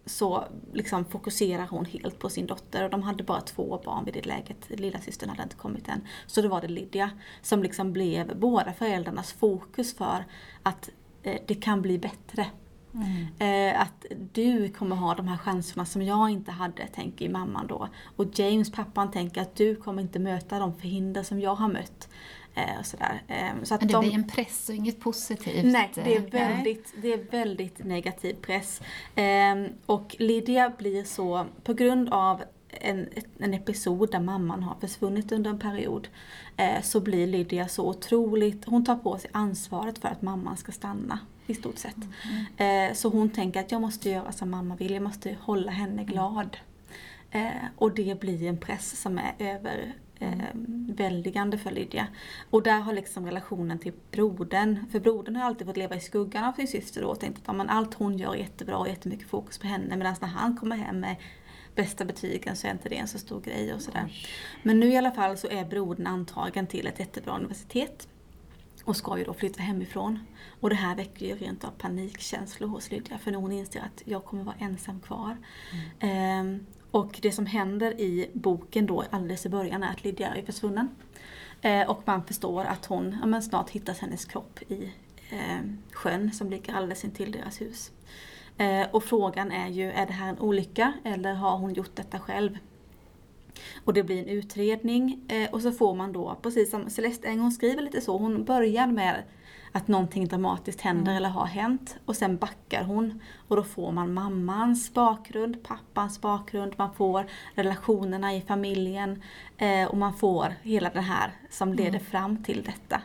så 0.05 0.43
liksom 0.73 1.05
fokuserar 1.05 1.67
hon 1.67 1.85
helt 1.85 2.19
på 2.19 2.29
sin 2.29 2.47
dotter 2.47 2.83
och 2.83 2.89
de 2.89 3.03
hade 3.03 3.23
bara 3.23 3.41
två 3.41 3.81
barn 3.85 4.05
vid 4.05 4.13
det 4.13 4.25
läget. 4.25 4.69
Lilla 4.69 4.99
systern 4.99 5.29
hade 5.29 5.43
inte 5.43 5.55
kommit 5.55 5.87
än. 5.87 6.07
Så 6.27 6.41
då 6.41 6.47
var 6.47 6.61
det 6.61 6.67
Lydia 6.67 7.09
som 7.41 7.63
liksom 7.63 7.93
blev 7.93 8.39
båda 8.39 8.73
föräldrarnas 8.73 9.33
fokus 9.33 9.95
för 9.95 10.25
att 10.63 10.89
eh, 11.23 11.41
det 11.47 11.55
kan 11.55 11.81
bli 11.81 11.99
bättre. 11.99 12.45
Mm. 12.93 13.73
Eh, 13.73 13.81
att 13.81 14.05
du 14.33 14.69
kommer 14.69 14.95
ha 14.95 15.15
de 15.15 15.27
här 15.27 15.37
chanserna 15.37 15.85
som 15.85 16.01
jag 16.01 16.29
inte 16.29 16.51
hade, 16.51 16.87
tänker 16.87 17.29
mamman 17.29 17.67
då. 17.67 17.89
Och 18.15 18.39
James, 18.39 18.71
pappan, 18.71 19.11
tänker 19.11 19.41
att 19.41 19.55
du 19.55 19.75
kommer 19.75 20.01
inte 20.01 20.19
möta 20.19 20.59
de 20.59 20.77
förhinder 20.77 21.23
som 21.23 21.39
jag 21.39 21.55
har 21.55 21.67
mött. 21.67 22.09
Eh, 22.55 22.79
och 22.79 22.85
sådär. 22.85 23.21
Eh, 23.27 23.63
så 23.63 23.75
att 23.75 23.81
Men 23.81 23.87
det 23.87 23.93
de, 23.93 24.05
blir 24.05 24.13
en 24.13 24.27
press 24.27 24.69
och 24.69 24.75
inget 24.75 24.99
positivt? 24.99 25.65
Nej, 25.65 25.91
det 25.95 26.15
är 26.15 26.21
väldigt, 26.21 26.93
det 27.01 27.13
är 27.13 27.31
väldigt 27.31 27.85
negativ 27.85 28.33
press. 28.33 28.81
Eh, 29.15 29.55
och 29.85 30.15
Lydia 30.19 30.73
blir 30.77 31.03
så, 31.03 31.45
på 31.63 31.73
grund 31.73 32.09
av 32.09 32.43
en, 32.69 33.09
en 33.39 33.53
episod 33.53 34.11
där 34.11 34.19
mamman 34.19 34.63
har 34.63 34.75
försvunnit 34.75 35.31
under 35.31 35.49
en 35.49 35.59
period 35.59 36.07
så 36.81 36.99
blir 36.99 37.27
Lydia 37.27 37.67
så 37.67 37.89
otroligt, 37.89 38.65
hon 38.65 38.85
tar 38.85 38.95
på 38.95 39.17
sig 39.17 39.29
ansvaret 39.33 39.99
för 39.99 40.07
att 40.07 40.21
mamman 40.21 40.57
ska 40.57 40.71
stanna 40.71 41.19
i 41.49 41.55
stort 41.55 41.77
sett. 41.77 41.97
Mm. 42.57 42.89
Eh, 42.89 42.95
så 42.95 43.09
hon 43.09 43.29
tänker 43.29 43.59
att 43.59 43.71
jag 43.71 43.81
måste 43.81 44.09
göra 44.09 44.31
som 44.31 44.49
mamma 44.49 44.75
vill, 44.75 44.93
jag 44.93 45.03
måste 45.03 45.37
hålla 45.41 45.71
henne 45.71 46.03
glad. 46.03 46.57
Eh, 47.31 47.65
och 47.75 47.95
det 47.95 48.19
blir 48.19 48.43
en 48.43 48.57
press 48.57 49.01
som 49.01 49.17
är 49.17 49.33
över 49.39 49.93
eh, 50.19 50.31
väldigande 50.95 51.57
för 51.57 51.71
Lydia. 51.71 52.07
Och 52.49 52.63
där 52.63 52.79
har 52.79 52.93
liksom 52.93 53.25
relationen 53.25 53.79
till 53.79 53.93
brodern, 54.11 54.85
för 54.91 54.99
brodern 54.99 55.35
har 55.35 55.43
alltid 55.43 55.67
fått 55.67 55.77
leva 55.77 55.95
i 55.95 55.99
skuggan 55.99 56.43
av 56.43 56.53
sin 56.53 56.67
syster 56.67 57.01
då 57.01 57.07
och 57.07 57.19
tänkt 57.19 57.49
att 57.49 57.55
men 57.55 57.69
allt 57.69 57.93
hon 57.93 58.17
gör 58.17 58.33
är 58.33 58.37
jättebra 58.37 58.77
och 58.77 58.89
jättemycket 58.89 59.27
fokus 59.27 59.57
på 59.57 59.67
henne 59.67 59.97
medan 59.97 60.15
när 60.21 60.27
han 60.27 60.57
kommer 60.57 60.75
hem 60.75 60.99
med 60.99 61.15
bästa 61.75 62.05
betygen 62.05 62.55
så 62.55 62.67
är 62.67 62.71
inte 62.71 62.89
det 62.89 62.97
en 62.97 63.07
så 63.07 63.17
stor 63.19 63.41
grej 63.41 63.73
och 63.73 63.81
sådär. 63.81 64.23
Men 64.63 64.79
nu 64.79 64.87
i 64.87 64.97
alla 64.97 65.11
fall 65.11 65.37
så 65.37 65.47
är 65.47 65.65
brodern 65.65 66.07
antagen 66.07 66.67
till 66.67 66.87
ett 66.87 66.99
jättebra 66.99 67.35
universitet 67.35 68.07
och 68.89 68.95
ska 68.95 69.17
ju 69.17 69.23
då 69.23 69.33
flytta 69.33 69.61
hemifrån. 69.61 70.19
Och 70.59 70.69
det 70.69 70.75
här 70.75 70.95
väcker 70.95 71.25
ju 71.25 71.35
rent 71.35 71.63
av 71.63 71.71
panikkänslor 71.71 72.67
hos 72.67 72.91
Lydia 72.91 73.17
för 73.17 73.31
hon 73.31 73.51
inser 73.51 73.79
att 73.79 74.01
jag 74.05 74.25
kommer 74.25 74.43
vara 74.43 74.55
ensam 74.59 74.99
kvar. 74.99 75.37
Mm. 75.71 75.85
Ehm, 75.99 76.65
och 76.91 77.19
det 77.21 77.31
som 77.31 77.45
händer 77.45 77.99
i 77.99 78.29
boken 78.33 78.85
då 78.85 79.03
alldeles 79.09 79.45
i 79.45 79.49
början 79.49 79.83
är 79.83 79.91
att 79.91 80.03
Lydia 80.03 80.35
är 80.35 80.41
försvunnen. 80.41 80.89
Ehm, 81.61 81.89
och 81.89 82.01
man 82.05 82.25
förstår 82.25 82.63
att 82.63 82.85
hon, 82.85 83.17
ja, 83.21 83.27
men 83.27 83.43
snart 83.43 83.69
hittas 83.69 83.99
hennes 83.99 84.25
kropp 84.25 84.59
i 84.67 84.93
eh, 85.29 85.59
sjön 85.91 86.31
som 86.31 86.49
ligger 86.49 86.73
alldeles 86.73 87.05
intill 87.05 87.31
deras 87.31 87.61
hus. 87.61 87.91
Ehm, 88.57 88.87
och 88.91 89.03
frågan 89.03 89.51
är 89.51 89.67
ju, 89.67 89.91
är 89.91 90.05
det 90.05 90.13
här 90.13 90.29
en 90.29 90.39
olycka 90.39 90.93
eller 91.03 91.33
har 91.33 91.57
hon 91.57 91.73
gjort 91.73 91.95
detta 91.95 92.19
själv? 92.19 92.57
Och 93.85 93.93
det 93.93 94.03
blir 94.03 94.19
en 94.19 94.27
utredning 94.27 95.25
eh, 95.27 95.49
och 95.51 95.61
så 95.61 95.71
får 95.71 95.95
man 95.95 96.13
då, 96.13 96.37
precis 96.41 96.71
som 96.71 96.89
Celeste 96.89 97.27
en 97.27 97.39
gång 97.39 97.51
skriver 97.51 97.81
lite 97.81 98.01
så, 98.01 98.17
hon 98.17 98.43
börjar 98.43 98.87
med 98.87 99.23
att 99.71 99.87
någonting 99.87 100.27
dramatiskt 100.27 100.81
händer 100.81 101.11
mm. 101.11 101.15
eller 101.17 101.29
har 101.29 101.45
hänt 101.45 101.97
och 102.05 102.15
sen 102.15 102.37
backar 102.37 102.83
hon 102.83 103.21
och 103.47 103.55
då 103.55 103.63
får 103.63 103.91
man 103.91 104.13
mammans 104.13 104.93
bakgrund, 104.93 105.63
pappans 105.63 106.21
bakgrund, 106.21 106.73
man 106.77 106.93
får 106.93 107.25
relationerna 107.55 108.35
i 108.35 108.41
familjen 108.41 109.23
eh, 109.57 109.85
och 109.85 109.97
man 109.97 110.13
får 110.13 110.53
hela 110.61 110.89
det 110.89 111.01
här 111.01 111.31
som 111.49 111.73
leder 111.73 111.89
mm. 111.89 112.05
fram 112.05 112.43
till 112.43 112.63
detta. 112.63 113.01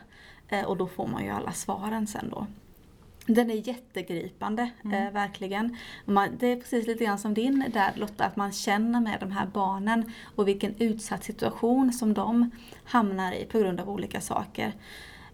Eh, 0.47 0.65
och 0.65 0.77
då 0.77 0.87
får 0.87 1.07
man 1.07 1.23
ju 1.23 1.29
alla 1.29 1.51
svaren 1.51 2.07
sen 2.07 2.29
då. 2.29 2.47
Den 3.27 3.51
är 3.51 3.67
jättegripande, 3.67 4.69
mm. 4.83 5.07
eh, 5.07 5.13
verkligen. 5.13 5.77
Man, 6.05 6.29
det 6.39 6.47
är 6.47 6.55
precis 6.55 6.87
lite 6.87 7.03
grann 7.03 7.19
som 7.19 7.33
din 7.33 7.65
där 7.73 7.91
Lotta, 7.95 8.25
att 8.25 8.35
man 8.35 8.51
känner 8.51 9.01
med 9.01 9.17
de 9.19 9.31
här 9.31 9.45
barnen 9.45 10.11
och 10.35 10.47
vilken 10.47 10.75
utsatt 10.79 11.23
situation 11.23 11.93
som 11.93 12.13
de 12.13 12.51
hamnar 12.83 13.31
i 13.33 13.45
på 13.45 13.59
grund 13.59 13.79
av 13.79 13.89
olika 13.89 14.21
saker. 14.21 14.67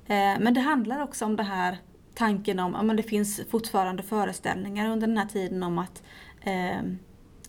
Eh, 0.07 0.39
men 0.39 0.53
det 0.53 0.61
handlar 0.61 1.03
också 1.03 1.25
om 1.25 1.35
det 1.35 1.43
här 1.43 1.77
tanken 2.13 2.59
om, 2.59 2.75
att 2.75 2.97
det 2.97 3.03
finns 3.03 3.41
fortfarande 3.49 4.03
föreställningar 4.03 4.89
under 4.89 5.07
den 5.07 5.17
här 5.17 5.25
tiden 5.25 5.63
om 5.63 5.77
att 5.77 6.03
eh, 6.41 6.81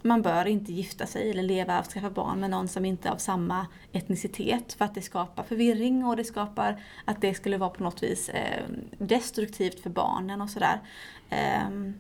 man 0.02 0.22
bör 0.22 0.46
inte 0.46 0.72
gifta 0.72 1.06
sig 1.06 1.30
eller 1.30 1.42
leva 1.42 1.80
och 1.80 1.86
skaffa 1.86 2.10
barn 2.10 2.40
med 2.40 2.50
någon 2.50 2.68
som 2.68 2.84
inte 2.84 3.08
är 3.08 3.12
av 3.12 3.16
samma 3.16 3.66
etnicitet 3.92 4.72
för 4.72 4.84
att 4.84 4.94
det 4.94 5.02
skapar 5.02 5.42
förvirring 5.42 6.04
och 6.04 6.16
det 6.16 6.24
skapar 6.24 6.82
att 7.04 7.20
det 7.20 7.34
skulle 7.34 7.58
vara 7.58 7.70
på 7.70 7.82
något 7.82 8.02
vis 8.02 8.28
eh, 8.28 8.64
destruktivt 8.98 9.80
för 9.80 9.90
barnen 9.90 10.40
och 10.40 10.50
sådär. 10.50 10.80
Ehm, 11.30 11.94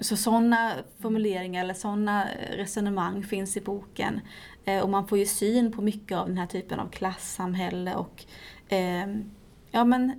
så 0.00 0.16
sådana 0.16 0.72
formuleringar 0.98 1.64
eller 1.64 1.74
sådana 1.74 2.30
eh, 2.30 2.56
resonemang 2.56 3.22
finns 3.22 3.56
i 3.56 3.60
boken. 3.60 4.20
Eh, 4.64 4.82
och 4.82 4.88
man 4.88 5.08
får 5.08 5.18
ju 5.18 5.26
syn 5.26 5.72
på 5.72 5.82
mycket 5.82 6.18
av 6.18 6.26
den 6.26 6.38
här 6.38 6.46
typen 6.46 6.80
av 6.80 6.88
klassamhälle 6.88 7.94
och 7.94 8.24
ehm, 8.68 9.30
ja, 9.76 9.84
men, 9.84 10.12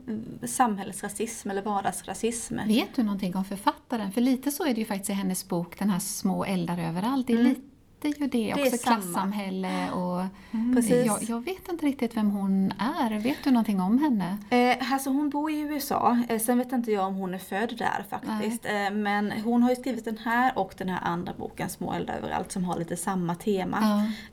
samhällsrasism 0.44 1.50
eller 1.50 1.62
vardagsrasism. 1.62 2.60
Vet 2.68 2.96
du 2.96 3.04
någonting 3.04 3.36
om 3.36 3.46
författaren? 3.46 4.12
För 4.12 4.22
lite 4.22 4.52
så 4.52 4.66
är 4.66 4.74
det 4.74 4.80
ju 4.80 4.86
faktiskt 4.86 5.10
i 5.10 5.14
hennes 5.14 5.48
bok, 5.48 5.80
den 5.80 5.90
här 5.90 6.00
Små 6.00 6.46
eldar 6.46 6.78
överallt. 6.78 7.28
Det 7.28 7.34
är 7.34 7.38
mm. 7.38 7.50
lite 7.50 7.62
ju 8.02 8.28
det, 8.28 8.54
det 8.54 8.64
också, 8.64 8.78
klassamhälle 8.78 9.92
och... 9.92 10.22
Mm. 10.52 11.06
Jag, 11.06 11.24
jag, 11.24 11.46
vet 11.46 11.70
inte 11.70 11.86
riktigt 11.86 12.18
vem 12.18 12.32
hon 12.32 12.72
är. 12.72 13.20
Vet 13.20 13.38
du 13.44 13.52
någonting 13.52 13.82
om 13.82 14.00
henne? 14.00 14.38
Eh, 14.50 14.94
alltså 14.94 15.10
hon 15.10 15.30
bor 15.30 15.52
i 15.52 15.60
USA. 15.60 16.18
Eh, 16.30 16.40
sen 16.40 16.58
vet 16.58 16.72
inte 16.72 16.92
jag 16.92 17.06
om 17.08 17.16
hon 17.16 17.34
är 17.34 17.38
född 17.38 17.78
där 17.78 18.06
faktiskt. 18.10 18.66
Eh, 18.66 18.92
men 18.92 19.32
hon 19.32 19.64
har 19.64 19.70
ju 19.70 19.76
skrivit 19.76 20.06
den 20.06 20.18
här 20.18 20.58
och 20.58 20.74
den 20.78 20.90
här 20.90 21.00
andra 21.04 21.34
boken, 21.38 21.70
Små 21.70 21.94
eldar 21.94 22.14
överallt, 22.14 22.52
som 22.52 22.64
har 22.64 22.80
lite 22.80 22.98
samma 22.98 23.36
tema. 23.36 23.78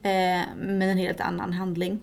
Ja. 0.03 0.11
Eh, 0.11 0.43
med 0.57 0.91
en 0.91 0.99
helt 0.99 1.21
annan 1.21 1.53
handling. 1.53 2.01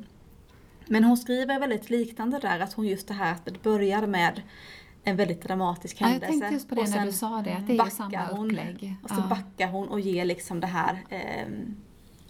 Men 0.91 1.04
hon 1.04 1.17
skriver 1.17 1.60
väldigt 1.60 1.89
liknande 1.89 2.39
där, 2.39 2.60
att 2.60 2.73
hon 2.73 2.88
just 2.88 3.08
det 3.08 3.13
här 3.13 3.32
att 3.32 3.45
det 3.45 3.63
börjar 3.63 4.08
med 4.08 4.41
en 5.04 5.15
väldigt 5.15 5.41
dramatisk 5.41 5.99
händelse. 5.99 6.25
Ja, 6.25 6.34
jag 6.34 6.39
tänkte 6.39 6.54
just 6.54 6.69
på 6.69 6.75
det 6.75 6.89
när 6.89 7.06
du 7.06 7.12
sa 7.12 7.41
det, 7.45 7.54
att 7.54 7.67
det 7.67 7.77
är 7.77 7.89
samma 7.89 8.30
upplägg. 8.30 8.95
Och 9.04 9.10
så 9.10 9.15
ja. 9.17 9.27
backar 9.30 9.67
hon 9.67 9.88
och 9.88 9.99
ger 9.99 10.25
liksom 10.25 10.60
det 10.60 10.67
här 10.67 11.04
eh, 11.10 11.47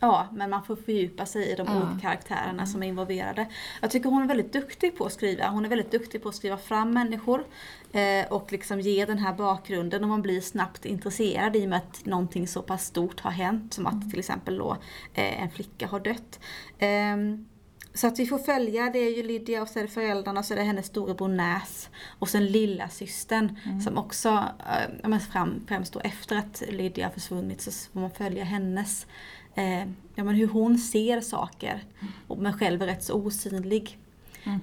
Ja, 0.03 0.27
men 0.31 0.49
man 0.49 0.63
får 0.63 0.75
fördjupa 0.75 1.25
sig 1.25 1.51
i 1.51 1.55
de 1.55 1.67
Ja. 1.67 1.75
olika 1.75 1.99
karaktärerna 2.01 2.65
som 2.65 2.83
är 2.83 2.87
involverade. 2.87 3.47
Jag 3.81 3.91
tycker 3.91 4.09
hon 4.09 4.23
är 4.23 4.27
väldigt 4.27 4.53
duktig 4.53 4.97
på 4.97 5.05
att 5.05 5.13
skriva. 5.13 5.49
Hon 5.49 5.65
är 5.65 5.69
väldigt 5.69 5.91
duktig 5.91 6.23
på 6.23 6.29
att 6.29 6.35
skriva 6.35 6.57
fram 6.57 6.91
människor 6.91 7.45
eh, 7.91 8.31
och 8.31 8.51
liksom 8.51 8.79
ge 8.79 9.05
den 9.05 9.17
här 9.17 9.33
bakgrunden 9.33 10.03
och 10.03 10.09
man 10.09 10.21
blir 10.21 10.41
snabbt 10.41 10.85
intresserad 10.85 11.55
i 11.55 11.65
och 11.65 11.69
med 11.69 11.77
att 11.77 12.05
någonting 12.05 12.47
så 12.47 12.61
pass 12.61 12.85
stort 12.85 13.19
har 13.19 13.31
hänt 13.31 13.73
som 13.73 13.87
att 13.87 14.09
till 14.09 14.19
exempel 14.19 14.57
då 14.57 14.77
eh, 15.13 15.41
en 15.43 15.49
flicka 15.49 15.87
har 15.87 15.99
dött. 15.99 16.39
Ehm, 16.79 17.45
så 17.93 18.07
att 18.07 18.19
vi 18.19 18.25
får 18.25 18.39
följa, 18.39 18.89
det 18.89 18.99
är 18.99 19.17
ju 19.17 19.23
Lydia 19.23 19.61
och 19.61 19.67
så 19.67 19.79
är 19.79 19.83
det 19.83 19.89
föräldrarna 19.89 20.43
så 20.43 20.53
är 20.53 20.57
det 20.57 20.63
hennes 20.63 20.85
storebror 20.85 21.27
Näs. 21.27 21.89
Och 22.19 22.29
sen 22.29 22.45
lilla 22.45 22.89
systern 22.89 23.55
som 23.83 23.97
också, 23.97 24.29
eh, 24.29 24.93
ja, 25.01 25.07
men 25.07 25.19
fram, 25.19 25.63
främst 25.67 25.93
då 25.93 25.99
efter 25.99 26.35
att 26.35 26.63
Lydia 26.69 27.05
har 27.05 27.11
försvunnit 27.11 27.61
så 27.61 27.71
får 27.93 27.99
man 27.99 28.11
följa 28.11 28.43
hennes, 28.43 29.07
eh, 29.55 29.79
ja 30.15 30.23
men 30.23 30.35
hur 30.35 30.47
hon 30.47 30.77
ser 30.77 31.21
saker. 31.21 31.83
Och 32.27 32.37
men 32.37 32.53
själv 32.53 32.81
är 32.81 32.85
rätt 32.87 33.03
så 33.03 33.13
osynlig. 33.13 33.97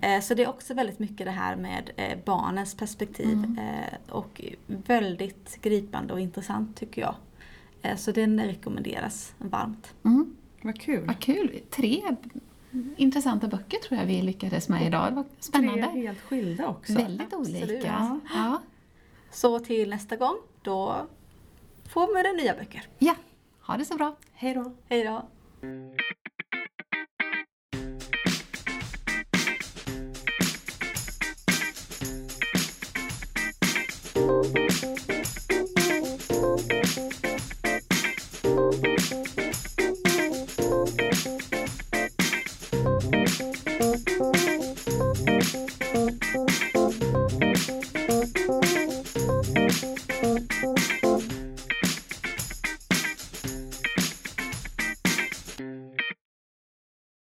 Eh, 0.03 0.21
så 0.21 0.35
det 0.35 0.43
är 0.43 0.49
också 0.49 0.75
väldigt 0.75 0.99
mycket 0.99 1.27
det 1.27 1.31
här 1.31 1.57
med 1.57 1.91
eh, 1.97 2.19
barnens 2.25 2.75
perspektiv. 2.75 3.57
Eh, 3.59 4.14
och 4.14 4.43
väldigt 4.67 5.59
gripande 5.62 6.12
och 6.12 6.21
intressant 6.21 6.77
tycker 6.77 7.03
jag. 7.03 7.14
Så 7.99 8.12
den 8.12 8.41
rekommenderas 8.41 9.35
varmt. 9.38 9.95
Mm. 10.05 10.37
Vad 10.62 10.81
kul! 10.81 11.07
Vad 11.07 11.19
kul! 11.19 11.61
Tre 11.71 12.03
intressanta 12.96 13.48
böcker 13.48 13.78
tror 13.78 14.00
jag 14.00 14.07
vi 14.07 14.22
lyckades 14.22 14.68
med 14.68 14.87
idag. 14.87 15.11
Det 15.12 15.16
var 15.16 15.24
spännande. 15.40 15.87
Tre 15.92 16.07
helt 16.07 16.20
skilda 16.20 16.68
också. 16.68 16.92
Väldigt 16.92 17.33
Absolut. 17.33 17.62
olika. 17.70 18.20
Ja. 18.35 18.62
Så 19.31 19.59
till 19.59 19.90
nästa 19.90 20.16
gång, 20.16 20.37
då 20.62 21.07
får 21.88 22.35
vi 22.37 22.42
nya 22.42 22.54
böcker. 22.54 22.88
ja, 22.98 23.14
ha 23.61 23.76
det 23.76 23.85
så 23.85 23.94
bra. 23.94 24.16
Hej 24.33 24.54
då! 24.54 24.72
Hej 24.88 25.04
då! 25.04 25.28